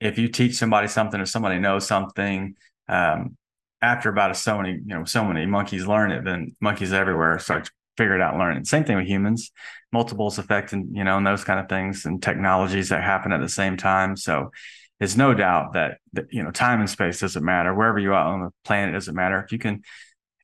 [0.00, 2.54] if you teach somebody something, if somebody knows something,
[2.88, 3.36] um,
[3.82, 7.38] after about a, so many, you know, so many monkeys learn it, then monkeys everywhere
[7.38, 7.70] start
[8.00, 8.66] to figure it out, learn it.
[8.66, 9.50] Same thing with humans,
[9.92, 13.40] multiples effect, and you know, and those kind of things, and technologies that happen at
[13.40, 14.16] the same time.
[14.16, 14.50] So,
[14.98, 17.74] there's no doubt that, that you know, time and space doesn't matter.
[17.74, 19.42] Wherever you are on the planet doesn't matter.
[19.42, 19.82] If you can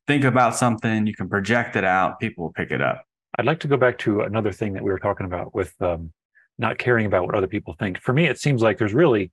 [0.06, 2.18] think about something, you can project it out.
[2.20, 3.04] People will pick it up.
[3.38, 6.10] I'd like to go back to another thing that we were talking about with um,
[6.58, 8.00] not caring about what other people think.
[8.00, 9.30] For me, it seems like there's really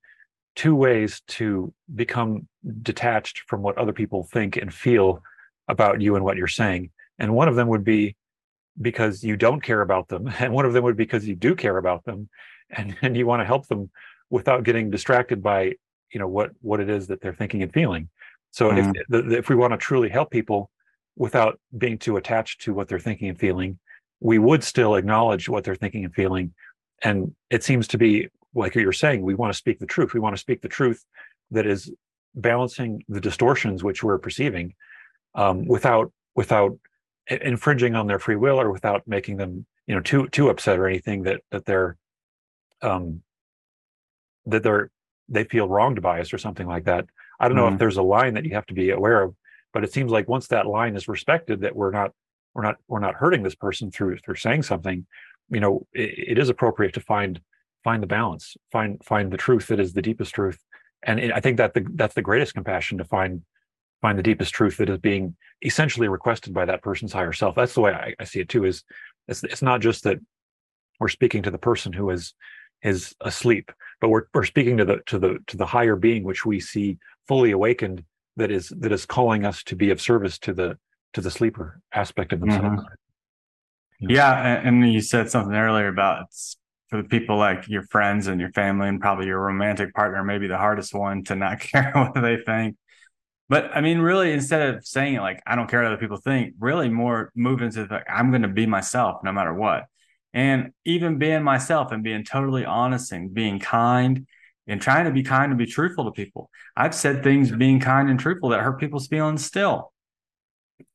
[0.56, 2.48] two ways to become
[2.82, 5.24] detached from what other people think and feel
[5.70, 6.92] about you and what you're saying.
[7.20, 8.16] And one of them would be
[8.82, 11.56] because you don't care about them, and one of them would be because you do
[11.56, 12.30] care about them,
[12.70, 13.90] and, and you want to help them
[14.30, 15.74] without getting distracted by
[16.12, 18.10] you know what what it is that they're thinking and feeling.
[18.52, 18.92] So mm-hmm.
[19.10, 20.70] if if we want to truly help people
[21.16, 23.80] without being too attached to what they're thinking and feeling,
[24.20, 26.54] we would still acknowledge what they're thinking and feeling.
[27.04, 30.14] And it seems to be like you're saying, we want to speak the truth.
[30.14, 31.04] We want to speak the truth
[31.52, 31.92] that is
[32.36, 34.76] balancing the distortions which we're perceiving
[35.36, 36.78] um, without without
[37.28, 40.88] infringing on their free will or without making them you know too too upset or
[40.88, 41.98] anything that that they're
[42.82, 43.22] um
[44.46, 44.92] that they're
[45.30, 47.06] they feel wronged by us or something like that
[47.40, 47.76] i don't know mm-hmm.
[47.76, 49.36] if there's a line that you have to be aware of
[49.74, 52.12] but it seems like once that line is respected that we're not
[52.54, 55.06] we're not we're not hurting this person through through saying something
[55.50, 57.40] you know it, it is appropriate to find
[57.84, 60.60] find the balance, find find the truth that is the deepest truth.
[61.06, 63.42] And I think that the, that's the greatest compassion to find
[64.04, 67.56] find the deepest truth that is being essentially requested by that person's higher self.
[67.56, 68.66] That's the way I, I see it too.
[68.66, 68.84] Is
[69.28, 70.20] it's, it's not just that
[71.00, 72.36] we're speaking to the person who is
[72.84, 76.46] is asleep but we're, we're speaking to the to the to the higher being which
[76.46, 76.98] we see
[77.28, 78.04] fully awakened
[78.36, 80.78] that is that is calling us to be of service to the
[81.14, 84.10] to the sleeper aspect of themselves mm-hmm.
[84.10, 86.26] yeah and you said something earlier about
[86.90, 90.48] for the people like your friends and your family and probably your romantic partner maybe
[90.48, 92.76] the hardest one to not care what they think
[93.50, 96.18] but I mean, really, instead of saying it like I don't care what other people
[96.18, 99.86] think, really more move into the I'm going to be myself no matter what.
[100.34, 104.26] And even being myself and being totally honest and being kind
[104.68, 106.50] and trying to be kind and be truthful to people.
[106.76, 109.92] I've said things being kind and truthful that hurt people's feelings still.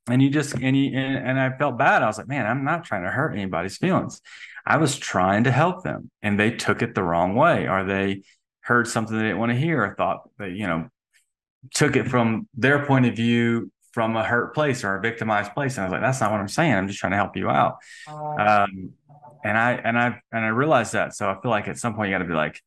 [0.09, 2.03] And you just and you and, and I felt bad.
[2.03, 4.20] I was like, man, I'm not trying to hurt anybody's feelings.
[4.66, 8.22] I was trying to help them and they took it the wrong way or they
[8.62, 10.88] heard something they didn't want to hear or thought that, you know,
[11.75, 15.77] took it from their point of view from a hurt place or a victimized place.
[15.77, 16.73] And I was like, that's not what I'm saying.
[16.73, 17.79] I'm just trying to help you out.
[18.09, 18.93] Um,
[19.45, 21.14] and I and I and I realized that.
[21.14, 22.61] So I feel like at some point you got to be like,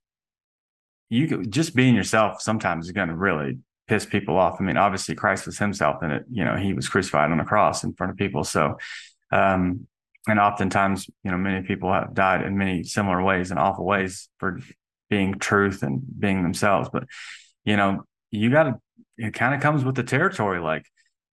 [1.10, 4.58] you could, just being yourself sometimes is going to really piss people off.
[4.60, 7.44] I mean, obviously Christ was himself, and it you know he was crucified on the
[7.44, 8.44] cross in front of people.
[8.44, 8.78] So,
[9.32, 9.88] um,
[10.28, 14.30] and oftentimes you know many people have died in many similar ways and awful ways
[14.38, 14.60] for
[15.10, 16.90] being truth and being themselves.
[16.92, 17.04] But
[17.66, 18.80] you know you got to,
[19.22, 20.60] it kind of comes with the territory.
[20.60, 20.86] Like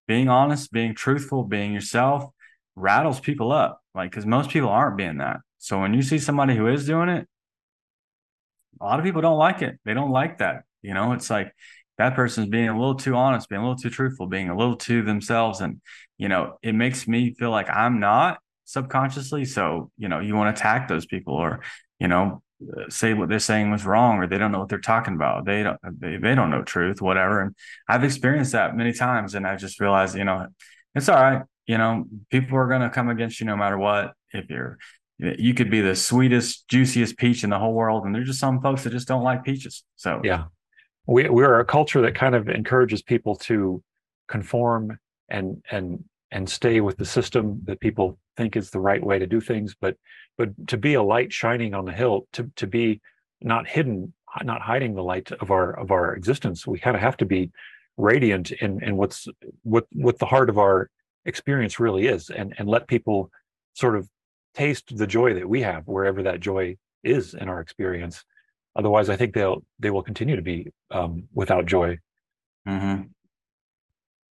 [0.08, 2.26] being honest, being truthful, being yourself
[2.76, 3.82] rattles people up.
[3.96, 5.38] Like, cause most people aren't being that.
[5.58, 7.28] So when you see somebody who is doing it,
[8.80, 9.80] a lot of people don't like it.
[9.86, 10.64] They don't like that.
[10.82, 11.52] You know, it's like
[11.98, 14.76] that person's being a little too honest, being a little too truthful, being a little
[14.76, 15.62] too themselves.
[15.62, 15.82] And,
[16.18, 19.46] you know, it makes me feel like I'm not subconsciously.
[19.46, 21.62] So, you know, you want to attack those people or,
[22.00, 22.44] you know,
[22.90, 25.46] say what they're saying was wrong or they don't know what they're talking about.
[25.46, 27.42] They don't they, they don't know truth whatever.
[27.42, 27.56] And
[27.88, 30.48] i've experienced that many times and i just realized you know
[30.96, 31.44] it's all right.
[31.68, 34.14] You know people are going to come against you no matter what.
[34.32, 34.78] If you're
[35.20, 38.62] you could be the sweetest juiciest peach in the whole world and there's just some
[38.62, 39.84] folks that just don't like peaches.
[39.96, 40.46] So yeah.
[41.10, 43.82] We, we're a culture that kind of encourages people to
[44.28, 45.00] conform
[45.30, 49.28] and and and stay with the system that people think is the right way to
[49.28, 49.76] do things.
[49.80, 49.96] But
[50.38, 53.02] but to be a light shining on the hill to to be
[53.42, 54.14] not hidden
[54.44, 57.52] not hiding the light of our of our existence we kind of have to be
[57.98, 59.28] radiant in in what's
[59.64, 60.90] what what the heart of our
[61.26, 63.32] experience really is and and let people
[63.74, 64.08] sort of
[64.54, 68.24] taste the joy that we have wherever that joy is in our experience
[68.76, 71.98] otherwise i think they'll they will continue to be um, without joy
[72.68, 73.04] mm-hmm.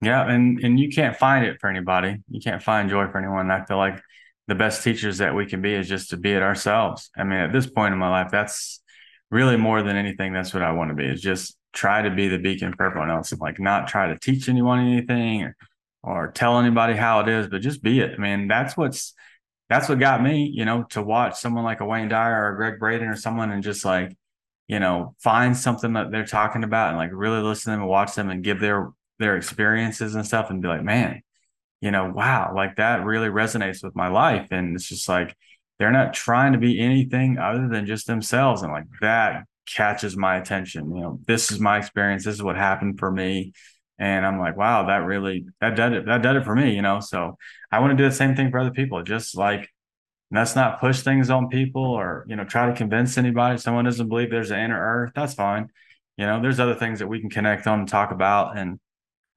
[0.01, 2.17] Yeah, and and you can't find it for anybody.
[2.29, 3.49] You can't find joy for anyone.
[3.49, 3.99] I feel like
[4.47, 7.09] the best teachers that we can be is just to be it ourselves.
[7.17, 8.81] I mean, at this point in my life, that's
[9.31, 10.33] really more than anything.
[10.33, 11.05] That's what I want to be.
[11.05, 13.31] Is just try to be the beacon for everyone else.
[13.31, 15.55] And like not try to teach anyone anything or
[16.03, 18.13] or tell anybody how it is, but just be it.
[18.15, 19.13] I mean, that's what's
[19.69, 22.55] that's what got me, you know, to watch someone like a Wayne Dyer or a
[22.55, 24.15] Gregg Braden or someone and just like,
[24.67, 27.89] you know, find something that they're talking about and like really listen to them and
[27.89, 31.21] watch them and give their their experiences and stuff and be like, man,
[31.81, 34.47] you know, wow, like that really resonates with my life.
[34.51, 35.35] And it's just like
[35.77, 38.61] they're not trying to be anything other than just themselves.
[38.61, 40.95] And like that catches my attention.
[40.95, 42.25] You know, this is my experience.
[42.25, 43.53] This is what happened for me.
[43.97, 46.05] And I'm like, wow, that really that did it.
[46.05, 46.99] That did it for me, you know.
[46.99, 47.37] So
[47.71, 49.03] I want to do the same thing for other people.
[49.03, 49.69] Just like
[50.31, 53.57] let's not push things on people or, you know, try to convince anybody.
[53.57, 55.11] Someone doesn't believe there's an inner earth.
[55.15, 55.69] That's fine.
[56.17, 58.57] You know, there's other things that we can connect on and talk about.
[58.57, 58.79] And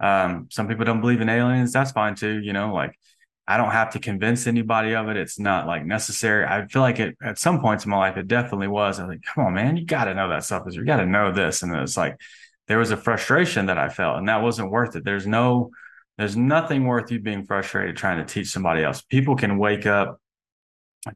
[0.00, 1.72] um, some people don't believe in aliens.
[1.72, 2.40] That's fine too.
[2.40, 2.98] You know, like
[3.46, 5.16] I don't have to convince anybody of it.
[5.16, 6.44] It's not like necessary.
[6.44, 9.00] I feel like it at some points in my life, it definitely was.
[9.00, 10.68] I was like, come on, man, you got to know that stuff.
[10.68, 11.62] Is you got to know this.
[11.62, 12.20] And it's like
[12.66, 15.04] there was a frustration that I felt, and that wasn't worth it.
[15.04, 15.70] There's no,
[16.18, 19.00] there's nothing worth you being frustrated trying to teach somebody else.
[19.00, 20.20] People can wake up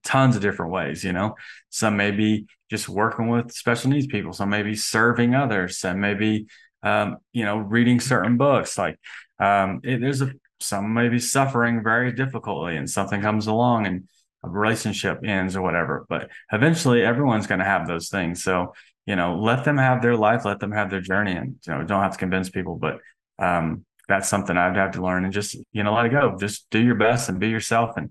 [0.02, 1.04] tons of different ways.
[1.04, 1.34] You know,
[1.68, 4.32] some may be just working with special needs people.
[4.32, 5.78] Some may be serving others.
[5.78, 6.46] Some may be
[6.82, 8.78] um, you know, reading certain books.
[8.78, 8.98] Like
[9.38, 14.08] um, it, there's a some may be suffering very difficultly, and something comes along and
[14.44, 16.06] a relationship ends or whatever.
[16.08, 18.42] But eventually, everyone's going to have those things.
[18.42, 18.74] So
[19.06, 21.82] you know, let them have their life, let them have their journey, and you know,
[21.82, 22.76] don't have to convince people.
[22.76, 22.98] But
[23.38, 26.36] um, that's something I'd have to learn and just you know let it go.
[26.38, 28.10] Just do your best and be yourself, and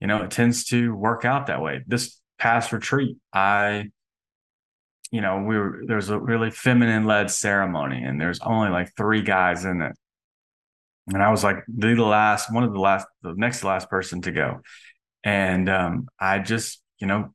[0.00, 1.82] you know, it tends to work out that way.
[1.86, 3.90] This past retreat, I
[5.10, 8.90] you know, we were there was a really feminine led ceremony, and there's only like
[8.96, 9.96] three guys in it.
[11.12, 14.32] And I was like the last, one of the last, the next last person to
[14.32, 14.60] go.
[15.22, 17.34] And um, I just, you know,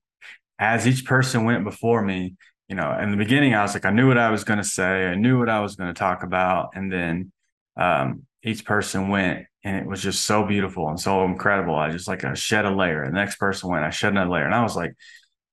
[0.58, 2.36] as each person went before me,
[2.68, 4.64] you know, in the beginning, I was like, I knew what I was going to
[4.64, 7.32] say, I knew what I was going to talk about, and then
[7.78, 11.76] um, each person went, and it was just so beautiful and so incredible.
[11.76, 13.04] I just like I shed a layer.
[13.04, 14.94] And the next person went, I shed another layer, and I was like,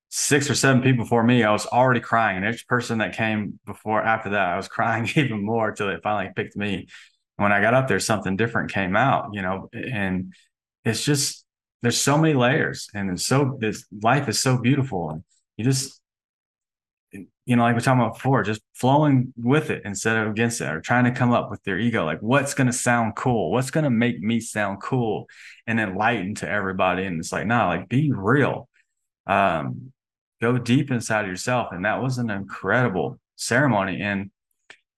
[0.09, 2.43] six or seven people before me, I was already crying.
[2.43, 5.99] And each person that came before after that, I was crying even more until they
[6.03, 6.89] finally picked me.
[7.37, 10.33] When I got up there, something different came out, you know, and
[10.85, 11.45] it's just
[11.83, 15.23] there's so many layers and it's so this life is so beautiful and
[15.59, 16.01] you just
[17.47, 20.61] you know, like we are talking about before, just flowing with it instead of against
[20.61, 23.53] it, or trying to come up with their ego, like what's going to sound cool,
[23.53, 25.29] what's going to make me sound cool
[25.67, 27.05] and enlightened to everybody.
[27.05, 28.69] And it's like, nah, like be real,
[29.29, 29.93] um,
[30.41, 31.69] go deep inside of yourself.
[31.73, 34.01] And that was an incredible ceremony.
[34.01, 34.31] And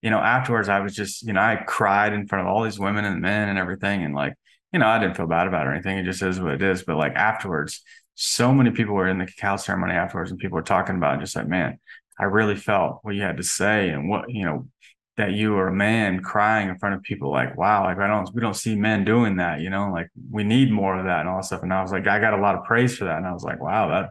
[0.03, 2.79] you know, afterwards, I was just, you know, I cried in front of all these
[2.79, 4.35] women and men and everything, and like,
[4.73, 5.99] you know, I didn't feel bad about it or anything.
[5.99, 6.85] It just is what it is.
[6.85, 7.83] But like afterwards,
[8.15, 11.21] so many people were in the cacao ceremony afterwards, and people were talking about it,
[11.21, 11.79] just like, man
[12.19, 14.69] I really felt what you had to say and what, you know,
[15.17, 18.33] that you were a man crying in front of people like, wow, like I don't,
[18.35, 21.29] we don't see men doing that, you know, like we need more of that and
[21.29, 21.63] all that stuff.
[21.63, 23.19] And I was like, I got a lot of praise for that.
[23.19, 24.11] And I was like, wow, that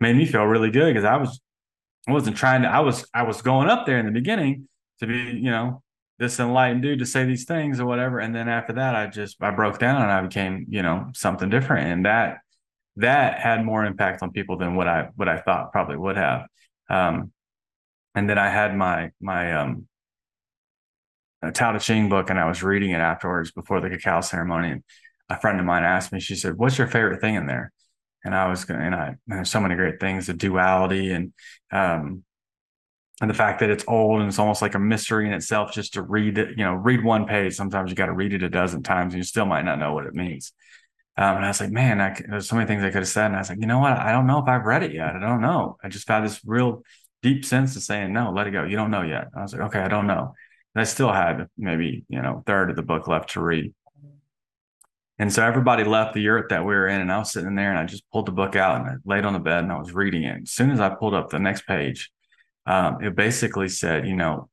[0.00, 1.40] made me feel really good because I was,
[2.08, 4.68] I wasn't trying to, I was, I was going up there in the beginning
[5.00, 5.82] to be, you know,
[6.18, 8.20] this enlightened dude to say these things or whatever.
[8.20, 11.50] And then after that, I just, I broke down and I became, you know, something
[11.50, 11.88] different.
[11.88, 12.38] And that,
[12.96, 16.46] that had more impact on people than what I, what I thought probably would have.
[16.88, 17.32] Um,
[18.16, 19.86] and then I had my my um
[21.52, 24.72] Tao Te Ching book and I was reading it afterwards before the cacao ceremony.
[24.72, 24.82] And
[25.28, 27.72] a friend of mine asked me, she said, What's your favorite thing in there?
[28.26, 31.32] And I was going, and I, there's so many great things, the duality and,
[31.70, 32.24] um,
[33.20, 35.94] and the fact that it's old and it's almost like a mystery in itself just
[35.94, 37.54] to read it, you know, read one page.
[37.54, 39.94] Sometimes you got to read it a dozen times and you still might not know
[39.94, 40.52] what it means.
[41.16, 43.26] Um, and I was like, man, I, there's so many things I could have said.
[43.26, 43.92] And I was like, you know what?
[43.92, 45.16] I don't know if I've read it yet.
[45.16, 45.78] I don't know.
[45.82, 46.82] I just had this real
[47.22, 48.64] deep sense of saying, no, let it go.
[48.64, 49.28] You don't know yet.
[49.34, 50.34] I was like, okay, I don't know.
[50.74, 53.72] And I still had maybe, you know, third of the book left to read.
[55.18, 57.70] And so everybody left the yurt that we were in, and I was sitting there
[57.70, 59.78] and I just pulled the book out and I laid on the bed and I
[59.78, 60.42] was reading it.
[60.42, 62.10] As soon as I pulled up the next page,
[62.66, 64.50] um, it basically said, you know,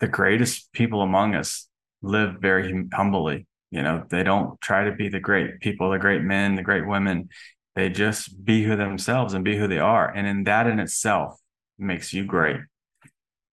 [0.00, 1.68] the greatest people among us
[2.02, 3.46] live very hum- humbly.
[3.70, 6.86] You know, they don't try to be the great people, the great men, the great
[6.86, 7.30] women.
[7.74, 10.08] They just be who themselves and be who they are.
[10.08, 11.38] And in that in itself,
[11.78, 12.60] makes you great.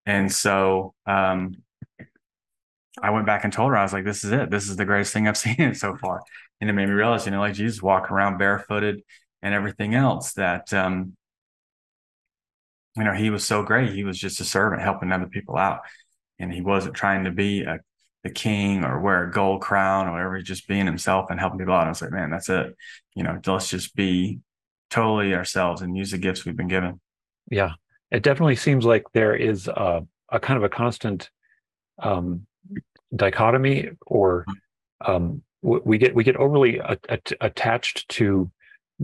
[0.05, 1.55] And so um,
[3.01, 4.49] I went back and told her, I was like, this is it.
[4.49, 6.21] This is the greatest thing I've seen so far.
[6.59, 9.01] And it made me realize, you know, like Jesus walk around barefooted
[9.41, 11.15] and everything else that, um,
[12.95, 13.93] you know, he was so great.
[13.93, 15.81] He was just a servant helping other people out.
[16.39, 17.79] And he wasn't trying to be a,
[18.23, 21.73] a king or wear a gold crown or whatever, just being himself and helping people
[21.73, 21.85] out.
[21.85, 22.75] I was like, man, that's it.
[23.15, 24.39] You know, let's just be
[24.89, 26.99] totally ourselves and use the gifts we've been given.
[27.51, 27.73] Yeah
[28.11, 31.29] it definitely seems like there is a, a kind of a constant
[31.99, 32.45] um,
[33.15, 34.45] dichotomy, or
[35.05, 38.51] um, we get we get overly a, a, attached to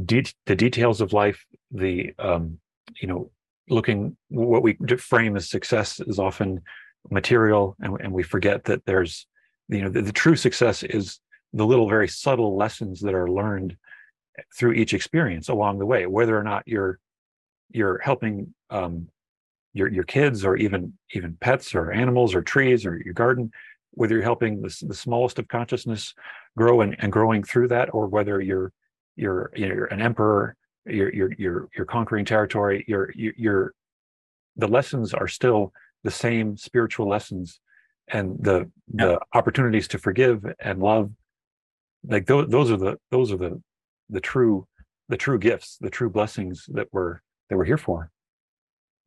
[0.05, 1.45] de- the details of life.
[1.71, 2.59] The um,
[3.01, 3.31] you know,
[3.69, 6.61] looking what we frame as success is often
[7.09, 9.27] material, and, and we forget that there's
[9.69, 11.19] you know the, the true success is
[11.53, 13.77] the little very subtle lessons that are learned
[14.57, 16.97] through each experience along the way whether or not you're
[17.69, 19.07] you're helping um,
[19.73, 23.51] your your kids or even even pets or animals or trees or your garden,
[23.93, 26.13] whether you're helping the, the smallest of consciousness
[26.57, 28.71] grow and, and growing through that, or whether you're
[29.15, 33.73] you're you're an emperor, you're you're you're, you're conquering territory, you're you're
[34.55, 35.73] the lessons are still
[36.03, 37.59] the same spiritual lessons
[38.09, 41.09] and the the opportunities to forgive and love
[42.05, 43.61] like those those are the those are the
[44.09, 44.67] the true
[45.07, 47.19] the true gifts the true blessings that we're
[47.49, 48.11] that we're here for.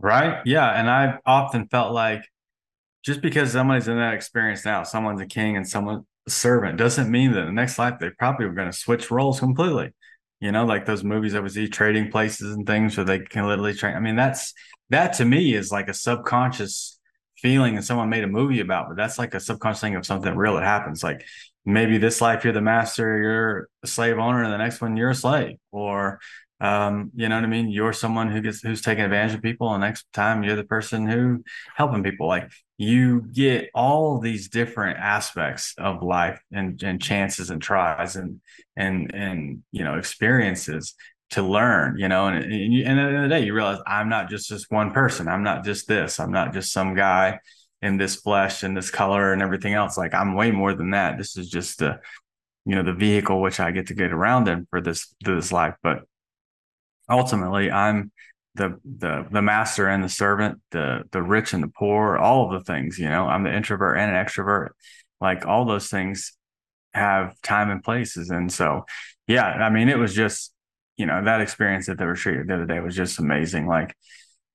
[0.00, 0.40] Right.
[0.44, 0.68] Yeah.
[0.68, 2.22] And I've often felt like
[3.06, 7.08] just because somebody's in that experience now, someone's a king and someone's a servant, doesn't
[7.08, 9.94] mean that the next life they probably were going to switch roles completely.
[10.40, 13.46] You know, like those movies that we see trading places and things where they can
[13.46, 13.94] literally train.
[13.94, 14.52] I mean, that's
[14.90, 16.98] that to me is like a subconscious
[17.38, 20.34] feeling and someone made a movie about, but that's like a subconscious thing of something
[20.34, 21.02] real that happens.
[21.04, 21.24] Like
[21.64, 25.10] maybe this life you're the master, you're a slave owner, and the next one you're
[25.10, 26.18] a slave, or
[26.60, 27.68] um, you know what I mean?
[27.68, 31.06] You're someone who gets who's taking advantage of people, and next time you're the person
[31.06, 31.44] who
[31.74, 32.26] helping people.
[32.26, 38.40] Like you get all these different aspects of life and and chances and tries and
[38.74, 40.94] and and you know experiences
[41.30, 41.98] to learn.
[41.98, 44.08] You know, and and, you, and at the end of the day, you realize I'm
[44.08, 45.28] not just this one person.
[45.28, 46.18] I'm not just this.
[46.18, 47.38] I'm not just some guy
[47.82, 49.98] in this flesh and this color and everything else.
[49.98, 51.18] Like I'm way more than that.
[51.18, 52.00] This is just the
[52.64, 55.74] you know the vehicle which I get to get around in for this this life,
[55.82, 56.04] but
[57.08, 58.10] ultimately i'm
[58.54, 62.52] the the the master and the servant the the rich and the poor all of
[62.52, 64.70] the things you know i'm the introvert and an extrovert
[65.20, 66.32] like all those things
[66.94, 68.84] have time and places and so
[69.26, 70.52] yeah i mean it was just
[70.96, 73.66] you know, that experience at the retreat the other day was just amazing.
[73.66, 73.94] Like,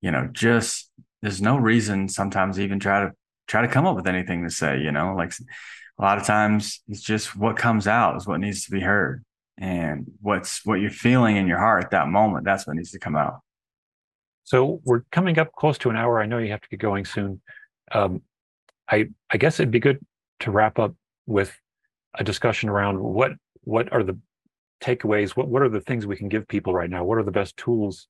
[0.01, 0.89] you know, just
[1.21, 3.11] there's no reason sometimes even try to
[3.47, 5.33] try to come up with anything to say, you know, like
[5.99, 9.23] a lot of times it's just what comes out is what needs to be heard.
[9.57, 12.99] And what's what you're feeling in your heart at that moment, that's what needs to
[12.99, 13.41] come out.
[14.43, 16.19] So we're coming up close to an hour.
[16.19, 17.41] I know you have to get going soon.
[17.91, 18.21] Um,
[18.89, 19.99] I I guess it'd be good
[20.41, 20.95] to wrap up
[21.25, 21.55] with
[22.15, 23.31] a discussion around what
[23.63, 24.17] what are the
[24.81, 27.31] takeaways what what are the things we can give people right now what are the
[27.31, 28.07] best tools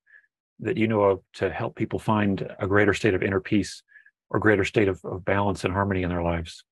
[0.60, 3.84] that you know of to help people find a greater state of inner peace
[4.30, 6.64] or greater state of, of balance and harmony in their lives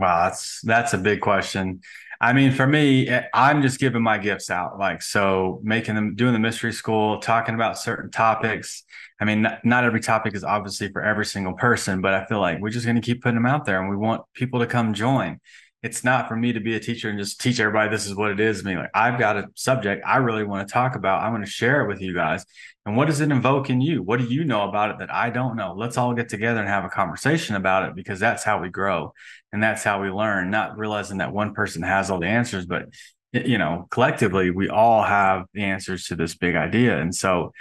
[0.00, 1.80] wow that's that's a big question
[2.20, 6.14] i mean for me eh, i'm just giving my gifts out like so making them
[6.14, 8.84] doing the mystery school talking about certain topics
[9.20, 12.40] i mean not, not every topic is obviously for every single person but i feel
[12.40, 14.66] like we're just going to keep putting them out there and we want people to
[14.66, 15.38] come join
[15.82, 18.30] it's not for me to be a teacher and just teach everybody this is what
[18.30, 18.60] it is.
[18.60, 21.22] I mean, like I've got a subject I really want to talk about.
[21.22, 22.44] I want to share it with you guys.
[22.86, 24.02] And what does it invoke in you?
[24.02, 25.74] What do you know about it that I don't know?
[25.76, 29.12] Let's all get together and have a conversation about it because that's how we grow
[29.52, 32.86] and that's how we learn, not realizing that one person has all the answers, but
[33.32, 36.98] you know, collectively we all have the answers to this big idea.
[36.98, 37.52] And so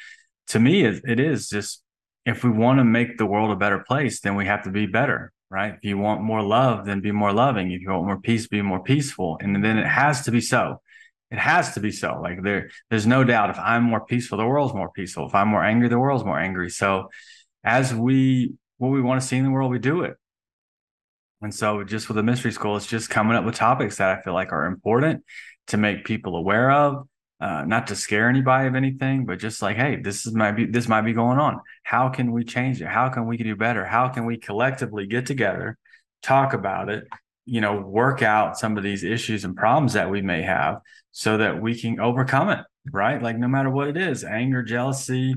[0.47, 1.83] to me, it, it is just
[2.25, 4.85] if we want to make the world a better place, then we have to be
[4.85, 5.73] better right?
[5.73, 7.71] If you want more love, then be more loving.
[7.71, 9.37] If you want more peace, be more peaceful.
[9.41, 10.81] And then it has to be so.
[11.31, 12.19] It has to be so.
[12.21, 13.51] Like there, there's no doubt.
[13.51, 15.27] If I'm more peaceful, the world's more peaceful.
[15.27, 16.69] If I'm more angry, the world's more angry.
[16.69, 17.09] So,
[17.63, 20.15] as we what we want to see in the world, we do it.
[21.41, 24.21] And so, just with the mystery school, it's just coming up with topics that I
[24.21, 25.23] feel like are important
[25.67, 27.07] to make people aware of,
[27.39, 30.65] uh, not to scare anybody of anything, but just like, hey, this is might be
[30.65, 31.59] this might be going on.
[31.83, 32.87] How can we change it?
[32.87, 33.85] How can we do better?
[33.85, 35.77] How can we collectively get together,
[36.23, 37.05] talk about it,
[37.49, 40.79] you know, work out some of these issues and problems that we may have,
[41.11, 43.21] so that we can overcome it, right?
[43.21, 45.35] Like no matter what it is, anger, jealousy,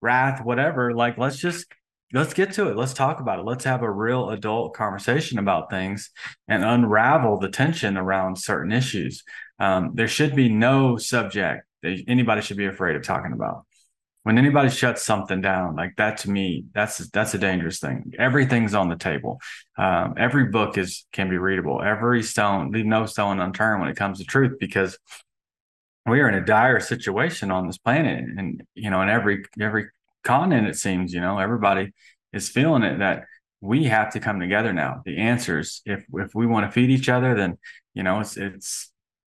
[0.00, 0.94] wrath, whatever.
[0.94, 1.66] Like let's just
[2.12, 2.76] let's get to it.
[2.76, 3.44] Let's talk about it.
[3.44, 6.10] Let's have a real adult conversation about things
[6.48, 9.22] and unravel the tension around certain issues
[9.58, 13.65] um, there should be no subject that anybody should be afraid of talking about.
[14.26, 18.12] When anybody shuts something down like that, to me, that's that's a dangerous thing.
[18.18, 19.40] Everything's on the table.
[19.78, 21.80] Um, every book is can be readable.
[21.80, 24.98] Every stone, leave no stone unturned when it comes to truth, because
[26.06, 29.90] we are in a dire situation on this planet, and you know, in every every
[30.24, 31.92] continent, it seems, you know, everybody
[32.32, 33.26] is feeling it that
[33.60, 35.02] we have to come together now.
[35.04, 37.58] The answers, if if we want to feed each other, then
[37.94, 38.90] you know, it's it's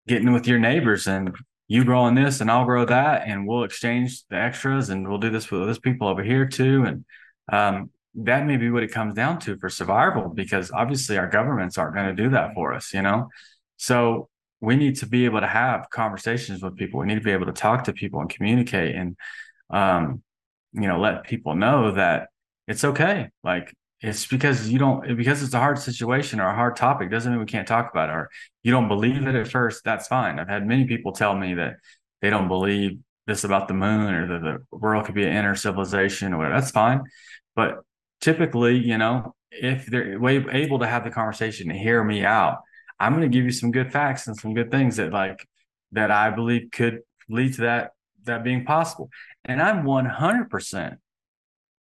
[0.06, 1.36] getting with your neighbors and
[1.68, 5.30] you growing this and I'll grow that and we'll exchange the extras and we'll do
[5.30, 6.84] this with those people over here too.
[6.84, 7.04] And
[7.52, 11.76] um, that may be what it comes down to for survival because obviously our governments
[11.76, 13.28] aren't going to do that for us, you know?
[13.76, 17.00] So we need to be able to have conversations with people.
[17.00, 19.16] We need to be able to talk to people and communicate and,
[19.70, 20.22] um,
[20.72, 22.28] you know, let people know that
[22.66, 23.28] it's okay.
[23.44, 27.32] Like it's because you don't because it's a hard situation or a hard topic doesn't
[27.32, 28.30] mean we can't talk about it or
[28.62, 30.38] you don't believe it at first that's fine.
[30.38, 31.76] I've had many people tell me that
[32.22, 35.54] they don't believe this about the moon or that the world could be an inner
[35.54, 37.02] civilization or whatever that's fine.
[37.56, 37.80] But
[38.20, 42.58] typically you know if they're able to have the conversation and hear me out
[43.00, 45.46] i'm going to give you some good facts and some good things that like
[45.92, 47.92] that i believe could lead to that
[48.24, 49.10] that being possible.
[49.44, 50.96] And i'm 100%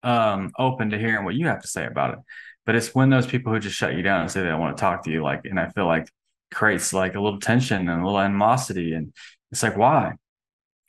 [0.02, 2.18] um, open to hearing what you have to say about it.
[2.64, 4.76] But it's when those people who just shut you down and say they don't want
[4.76, 6.08] to talk to you, like, and I feel like
[6.52, 8.92] creates like a little tension and a little animosity.
[8.92, 9.12] And
[9.50, 10.12] it's like, why?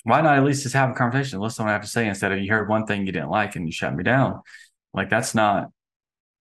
[0.04, 1.40] Why not at least just have a conversation?
[1.40, 3.30] Listen to what I have to say instead of you heard one thing you didn't
[3.30, 4.42] like and you shut me down.
[4.94, 5.70] Like that's not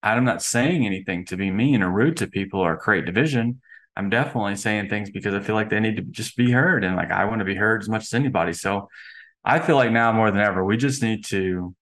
[0.03, 3.61] I'm not saying anything to be mean or rude to people or create division.
[3.97, 6.83] I'm definitely saying things because I feel like they need to just be heard.
[6.83, 8.53] And like I want to be heard as much as anybody.
[8.53, 8.89] So
[9.45, 11.75] I feel like now more than ever, we just need to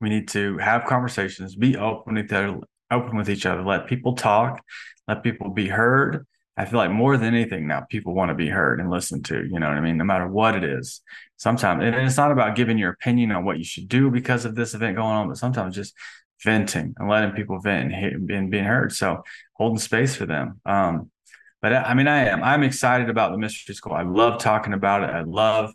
[0.00, 2.58] we need to have conversations, be open with other,
[2.90, 4.62] open with each other, let people talk,
[5.06, 6.26] let people be heard.
[6.56, 9.44] I feel like more than anything now, people want to be heard and listened to.
[9.44, 9.96] You know what I mean?
[9.96, 11.02] No matter what it is.
[11.36, 14.56] Sometimes, and it's not about giving your opinion on what you should do because of
[14.56, 15.94] this event going on, but sometimes just
[16.42, 18.92] venting and letting people vent and, and being heard.
[18.92, 19.22] So
[19.54, 20.60] holding space for them.
[20.66, 21.10] Um,
[21.62, 22.42] but I mean, I am.
[22.42, 23.92] I'm excited about the mystery school.
[23.92, 25.10] I love talking about it.
[25.10, 25.72] I love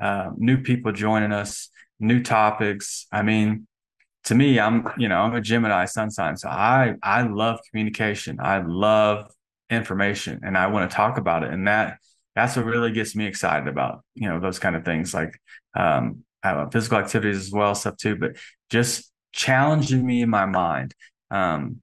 [0.00, 3.06] uh, new people joining us new topics.
[3.12, 3.65] I mean,
[4.26, 6.36] to me, I'm, you know, I'm a Gemini sun sign.
[6.36, 8.38] So I, I love communication.
[8.40, 9.30] I love
[9.70, 11.52] information and I want to talk about it.
[11.52, 11.98] And that,
[12.34, 15.40] that's what really gets me excited about, you know, those kind of things like,
[15.74, 16.24] um,
[16.70, 18.36] physical activities as well, stuff too, but
[18.70, 20.94] just challenging me in my mind.
[21.30, 21.82] Um,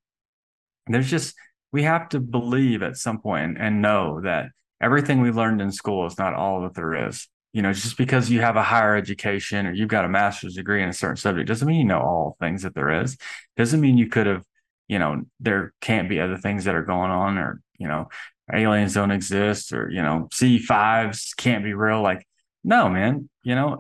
[0.88, 1.36] there's just,
[1.72, 4.48] we have to believe at some point and, and know that
[4.82, 8.30] everything we learned in school is not all that there is you know, just because
[8.30, 11.48] you have a higher education or you've got a master's degree in a certain subject
[11.48, 13.16] doesn't mean you know all things that there is.
[13.56, 14.44] Doesn't mean you could have,
[14.88, 18.10] you know, there can't be other things that are going on or, you know,
[18.52, 22.02] aliens don't exist or, you know, C5s can't be real.
[22.02, 22.28] Like,
[22.64, 23.78] no, man, you know,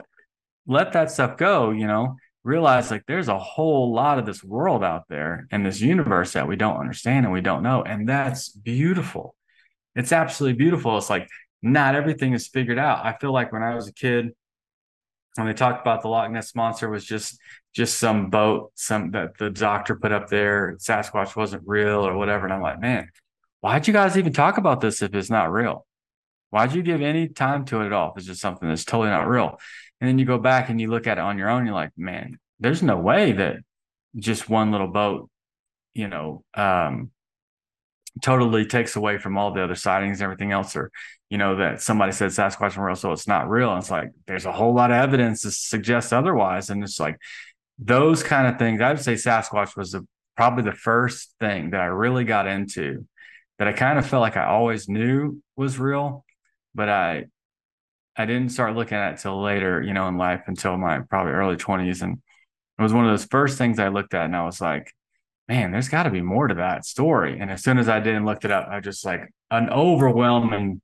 [0.67, 4.83] let that stuff go, you know, realize like there's a whole lot of this world
[4.83, 7.81] out there and this universe that we don't understand and we don't know.
[7.81, 9.35] And that's beautiful.
[9.95, 10.97] It's absolutely beautiful.
[10.97, 11.27] It's like
[11.63, 13.05] not everything is figured out.
[13.05, 14.31] I feel like when I was a kid,
[15.35, 17.39] when they talked about the Loch Ness monster was just
[17.73, 22.45] just some boat, some that the doctor put up there, Sasquatch wasn't real or whatever.
[22.45, 23.09] And I'm like, man,
[23.61, 25.87] why'd you guys even talk about this if it's not real?
[26.51, 29.09] Why'd you give any time to it at all if it's just something that's totally
[29.09, 29.57] not real?
[29.99, 31.91] And then you go back and you look at it on your own, you're like,
[31.97, 33.57] man, there's no way that
[34.15, 35.29] just one little boat,
[35.95, 37.09] you know, um,
[38.21, 40.91] totally takes away from all the other sightings and everything else, or
[41.33, 43.71] you know that somebody said Sasquatch is real, so it's not real.
[43.71, 47.17] And it's like there's a whole lot of evidence to suggest otherwise, and it's like
[47.79, 48.81] those kind of things.
[48.81, 50.05] I would say Sasquatch was the,
[50.37, 53.07] probably the first thing that I really got into
[53.57, 56.23] that I kind of felt like I always knew was real,
[56.75, 57.25] but I
[58.15, 61.31] I didn't start looking at it till later, you know, in life until my probably
[61.31, 62.03] early 20s.
[62.03, 62.21] And
[62.77, 64.93] it was one of those first things I looked at and I was like,
[65.47, 67.39] man, there's got to be more to that story.
[67.39, 70.79] And as soon as I did and looked it up, I just like an overwhelming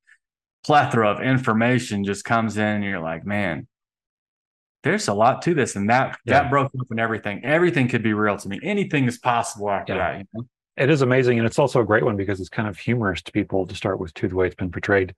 [0.65, 3.67] plethora of information just comes in and you're like, man,
[4.83, 5.75] there's a lot to this.
[5.75, 6.41] And that yeah.
[6.41, 7.43] that broke open everything.
[7.43, 8.59] Everything could be real to me.
[8.63, 10.13] Anything is possible after yeah.
[10.13, 10.17] that.
[10.19, 10.47] You know?
[10.77, 11.37] It is amazing.
[11.37, 13.99] And it's also a great one because it's kind of humorous to people to start
[13.99, 15.13] with too, the way it's been portrayed.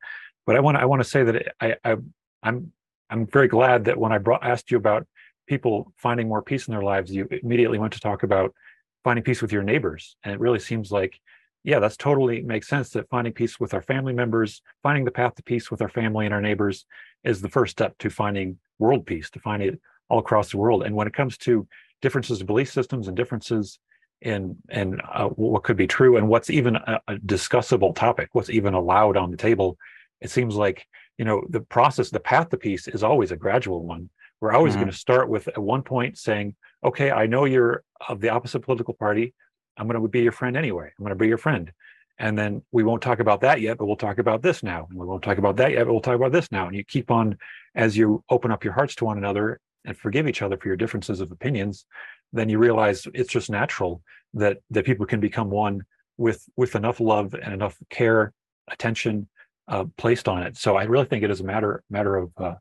[0.46, 1.98] But I want to I want to say that I, I
[2.42, 2.72] I'm
[3.10, 5.06] I'm very glad that when I brought asked you about
[5.48, 8.56] people finding more peace in their lives, you immediately went to talk about
[9.04, 10.16] finding peace with your neighbors.
[10.24, 11.20] And it really seems like,
[11.64, 15.36] yeah, that's totally makes sense that finding peace with our family members, finding the path
[15.36, 16.86] to peace with our family and our neighbors
[17.24, 20.84] is the first step to finding world peace, to find it all across the world.
[20.84, 21.68] And when it comes to
[22.02, 23.80] differences of belief systems and differences
[24.22, 28.50] in and uh, what could be true and what's even a, a discussable topic, what's
[28.50, 29.78] even allowed on the table,
[30.20, 30.88] it seems like
[31.18, 34.10] you know the process, the path to peace is always a gradual one.
[34.40, 34.82] We're always mm-hmm.
[34.82, 38.62] going to start with at one point saying, okay, I know you're of the opposite
[38.62, 39.36] political party.
[39.78, 40.92] I'm going to be your friend anyway.
[40.98, 41.72] I'm going to be your friend.
[42.20, 44.88] And then we won't talk about that yet, but we'll talk about this now.
[44.90, 46.68] And we won't talk about that yet, but we'll talk about this now.
[46.68, 47.38] And you keep on
[47.74, 50.78] as you open up your hearts to one another and forgive each other for your
[50.78, 51.86] differences of opinions,
[52.32, 54.04] then you realize it's just natural
[54.36, 55.82] that that people can become one
[56.18, 58.34] with with enough love and enough care,
[58.70, 59.28] attention
[59.68, 60.58] uh, placed on it.
[60.58, 62.56] So I really think it is a matter matter of uh,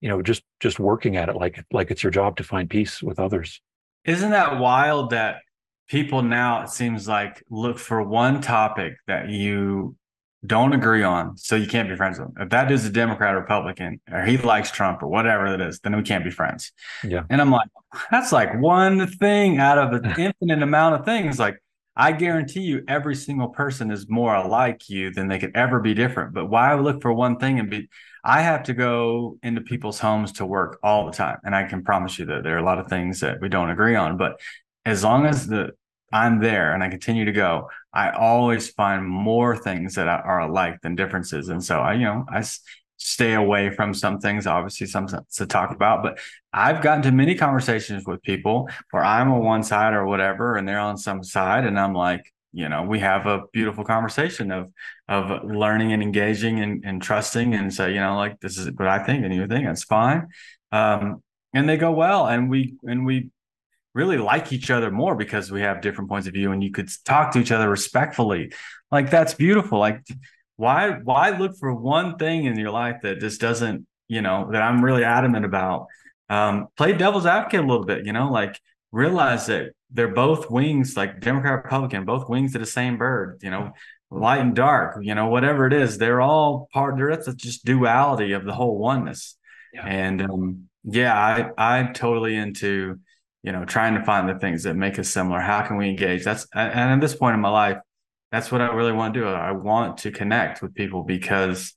[0.00, 3.02] you know just just working at it like like it's your job to find peace
[3.02, 3.60] with others
[4.04, 5.40] isn't that wild that
[5.88, 9.96] people now it seems like look for one topic that you
[10.44, 13.34] don't agree on so you can't be friends with him if that is a democrat
[13.34, 16.72] or republican or he likes trump or whatever it is then we can't be friends
[17.02, 17.68] yeah and i'm like
[18.10, 21.60] that's like one thing out of an infinite amount of things like
[21.98, 25.94] I guarantee you every single person is more alike you than they could ever be
[25.94, 26.34] different.
[26.34, 27.88] But why look for one thing and be
[28.22, 31.38] I have to go into people's homes to work all the time.
[31.44, 33.70] And I can promise you that there are a lot of things that we don't
[33.70, 34.18] agree on.
[34.18, 34.40] But
[34.86, 35.72] as long as the
[36.12, 40.78] I'm there and I continue to go, I always find more things that are alike
[40.82, 41.48] than differences.
[41.48, 42.44] And so I, you know, I
[42.96, 46.18] stay away from some things, obviously some to talk about, but
[46.52, 50.66] I've gotten to many conversations with people where I'm on one side or whatever, and
[50.66, 54.72] they're on some side, and I'm like, you know, we have a beautiful conversation of
[55.08, 58.88] of learning and engaging and, and trusting, and say, you know, like this is what
[58.88, 60.28] I think, and you think it's fine,
[60.72, 61.22] um,
[61.52, 63.30] and they go well, and we and we
[63.96, 66.88] really like each other more because we have different points of view, and you could
[67.04, 68.52] talk to each other respectfully,
[68.92, 70.02] like that's beautiful, like
[70.56, 74.62] why why look for one thing in your life that just doesn't you know that
[74.62, 75.86] i'm really adamant about?
[76.28, 78.58] Um, play devil's advocate a little bit you know like
[78.90, 83.50] realize that they're both wings like democrat republican both wings of the same bird you
[83.50, 83.70] know
[84.10, 88.32] light and dark you know whatever it is they're all part they're that's just duality
[88.32, 89.36] of the whole oneness.
[89.72, 89.86] Yeah.
[89.86, 92.98] and um, yeah i i'm totally into
[93.46, 96.24] you know trying to find the things that make us similar how can we engage
[96.24, 97.78] that's and at this point in my life
[98.32, 99.26] that's what I really want to do.
[99.26, 101.74] I want to connect with people because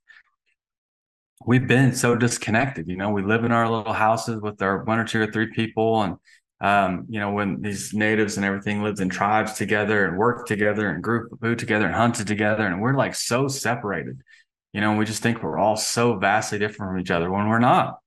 [1.46, 2.88] we've been so disconnected.
[2.88, 5.48] You know, we live in our little houses with our one or two or three
[5.48, 6.02] people.
[6.02, 6.16] And,
[6.60, 10.90] um, you know, when these natives and everything lived in tribes together and worked together
[10.90, 12.66] and grew food together and hunted together.
[12.66, 14.22] And we're like so separated,
[14.74, 17.60] you know, we just think we're all so vastly different from each other when we're
[17.60, 18.00] not.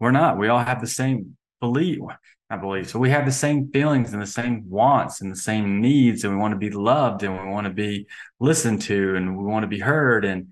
[0.00, 0.36] We're not.
[0.36, 2.00] We all have the same belief.
[2.48, 2.88] I believe.
[2.88, 6.32] So we have the same feelings and the same wants and the same needs, and
[6.32, 8.06] we want to be loved and we want to be
[8.38, 10.24] listened to and we want to be heard.
[10.24, 10.48] And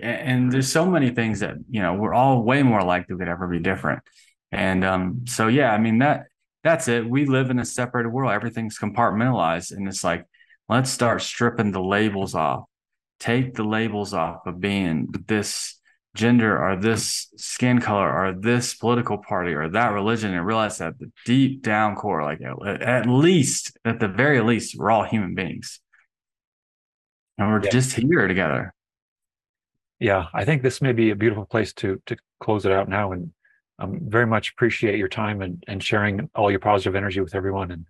[0.00, 3.46] and there's so many things that you know we're all way more we could ever
[3.46, 4.02] be different
[4.50, 6.24] and um so yeah i mean that
[6.62, 10.24] that's it we live in a separated world everything's compartmentalized and it's like
[10.68, 12.64] let's start stripping the labels off
[13.20, 15.80] take the labels off of being this
[16.14, 20.98] gender or this skin color or this political party or that religion and realize that
[20.98, 22.40] the deep down core like
[22.80, 25.80] at least at the very least we're all human beings
[27.36, 27.70] and we're yeah.
[27.70, 28.72] just here together
[29.98, 33.12] yeah i think this may be a beautiful place to to close it out now
[33.12, 33.32] and
[33.80, 37.72] um, very much appreciate your time and, and sharing all your positive energy with everyone
[37.72, 37.86] and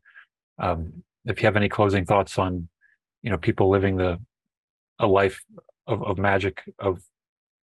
[0.59, 2.68] um, if you have any closing thoughts on
[3.22, 4.18] you know people living the
[4.98, 5.42] a life
[5.86, 7.02] of, of magic of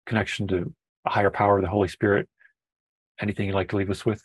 [0.05, 0.73] connection to
[1.05, 2.27] a higher power, the Holy Spirit.
[3.19, 4.23] Anything you'd like to leave us with?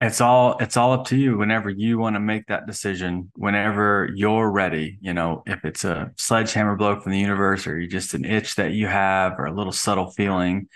[0.00, 4.10] It's all it's all up to you whenever you want to make that decision, whenever
[4.12, 4.98] you're ready.
[5.00, 8.56] You know, if it's a sledgehammer blow from the universe or you just an itch
[8.56, 10.68] that you have or a little subtle feeling,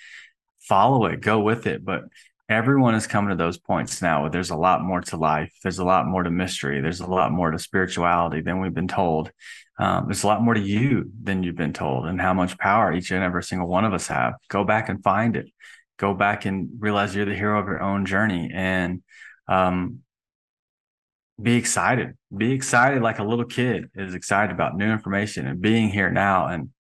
[0.61, 1.85] follow it, go with it.
[1.85, 2.05] But
[2.49, 5.53] everyone is coming to those points now where there's a lot more to life.
[5.63, 6.81] There's a lot more to mystery.
[6.81, 9.31] There's a lot more to spirituality than we've been told.
[9.79, 12.93] Um, there's a lot more to you than you've been told and how much power
[12.93, 14.35] each and every single one of us have.
[14.49, 15.47] Go back and find it.
[15.99, 19.03] Go back and realize you're the hero of your own journey and
[19.49, 20.01] um,
[21.41, 22.17] be excited.
[22.35, 26.47] Be excited like a little kid is excited about new information and being here now
[26.47, 26.71] and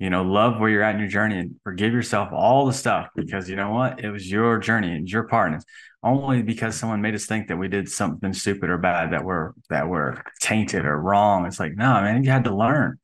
[0.00, 3.08] you know, love where you're at in your journey and forgive yourself all the stuff
[3.14, 4.02] because you know what?
[4.02, 5.52] It was your journey and your part.
[5.52, 5.62] And
[6.02, 9.52] only because someone made us think that we did something stupid or bad that we're
[9.68, 11.44] that we're tainted or wrong.
[11.44, 12.98] It's like, no, man, you had to learn.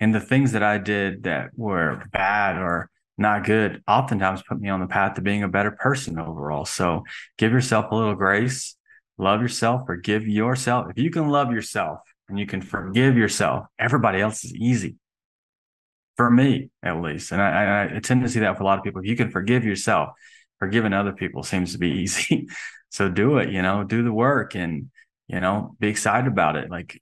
[0.00, 4.68] And the things that I did that were bad or not good oftentimes put me
[4.68, 6.64] on the path to being a better person overall.
[6.64, 7.04] So
[7.38, 8.74] give yourself a little grace,
[9.16, 10.88] love yourself, forgive yourself.
[10.90, 14.96] If you can love yourself and you can forgive yourself, everybody else is easy
[16.16, 17.32] for me at least.
[17.32, 19.00] And I, I, tend to see that for a lot of people.
[19.00, 20.10] If you can forgive yourself,
[20.58, 22.48] forgiving other people seems to be easy.
[22.90, 24.90] so do it, you know, do the work and,
[25.26, 26.70] you know, be excited about it.
[26.70, 27.00] Like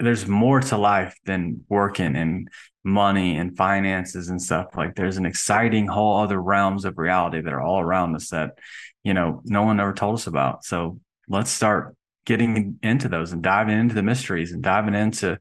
[0.00, 2.48] there's more to life than working and
[2.84, 4.68] money and finances and stuff.
[4.76, 8.58] Like there's an exciting whole other realms of reality that are all around us that,
[9.04, 10.64] you know, no one ever told us about.
[10.64, 11.94] So let's start
[12.24, 15.38] getting into those and diving into the mysteries and diving into,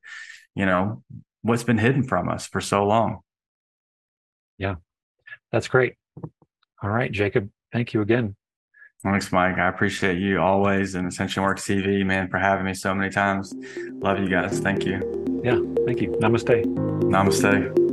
[0.56, 1.03] you know,
[1.41, 3.19] what's been hidden from us for so long.
[4.57, 4.76] Yeah,
[5.51, 5.95] that's great.
[6.84, 8.35] All right, Jacob, thank you again.
[9.03, 9.57] Thanks, Mike.
[9.57, 13.53] I appreciate you always and Ascension Works TV, man, for having me so many times.
[13.93, 14.59] Love you guys.
[14.59, 15.41] Thank you.
[15.43, 16.11] Yeah, thank you.
[16.22, 16.63] Namaste.
[17.05, 17.90] Namaste.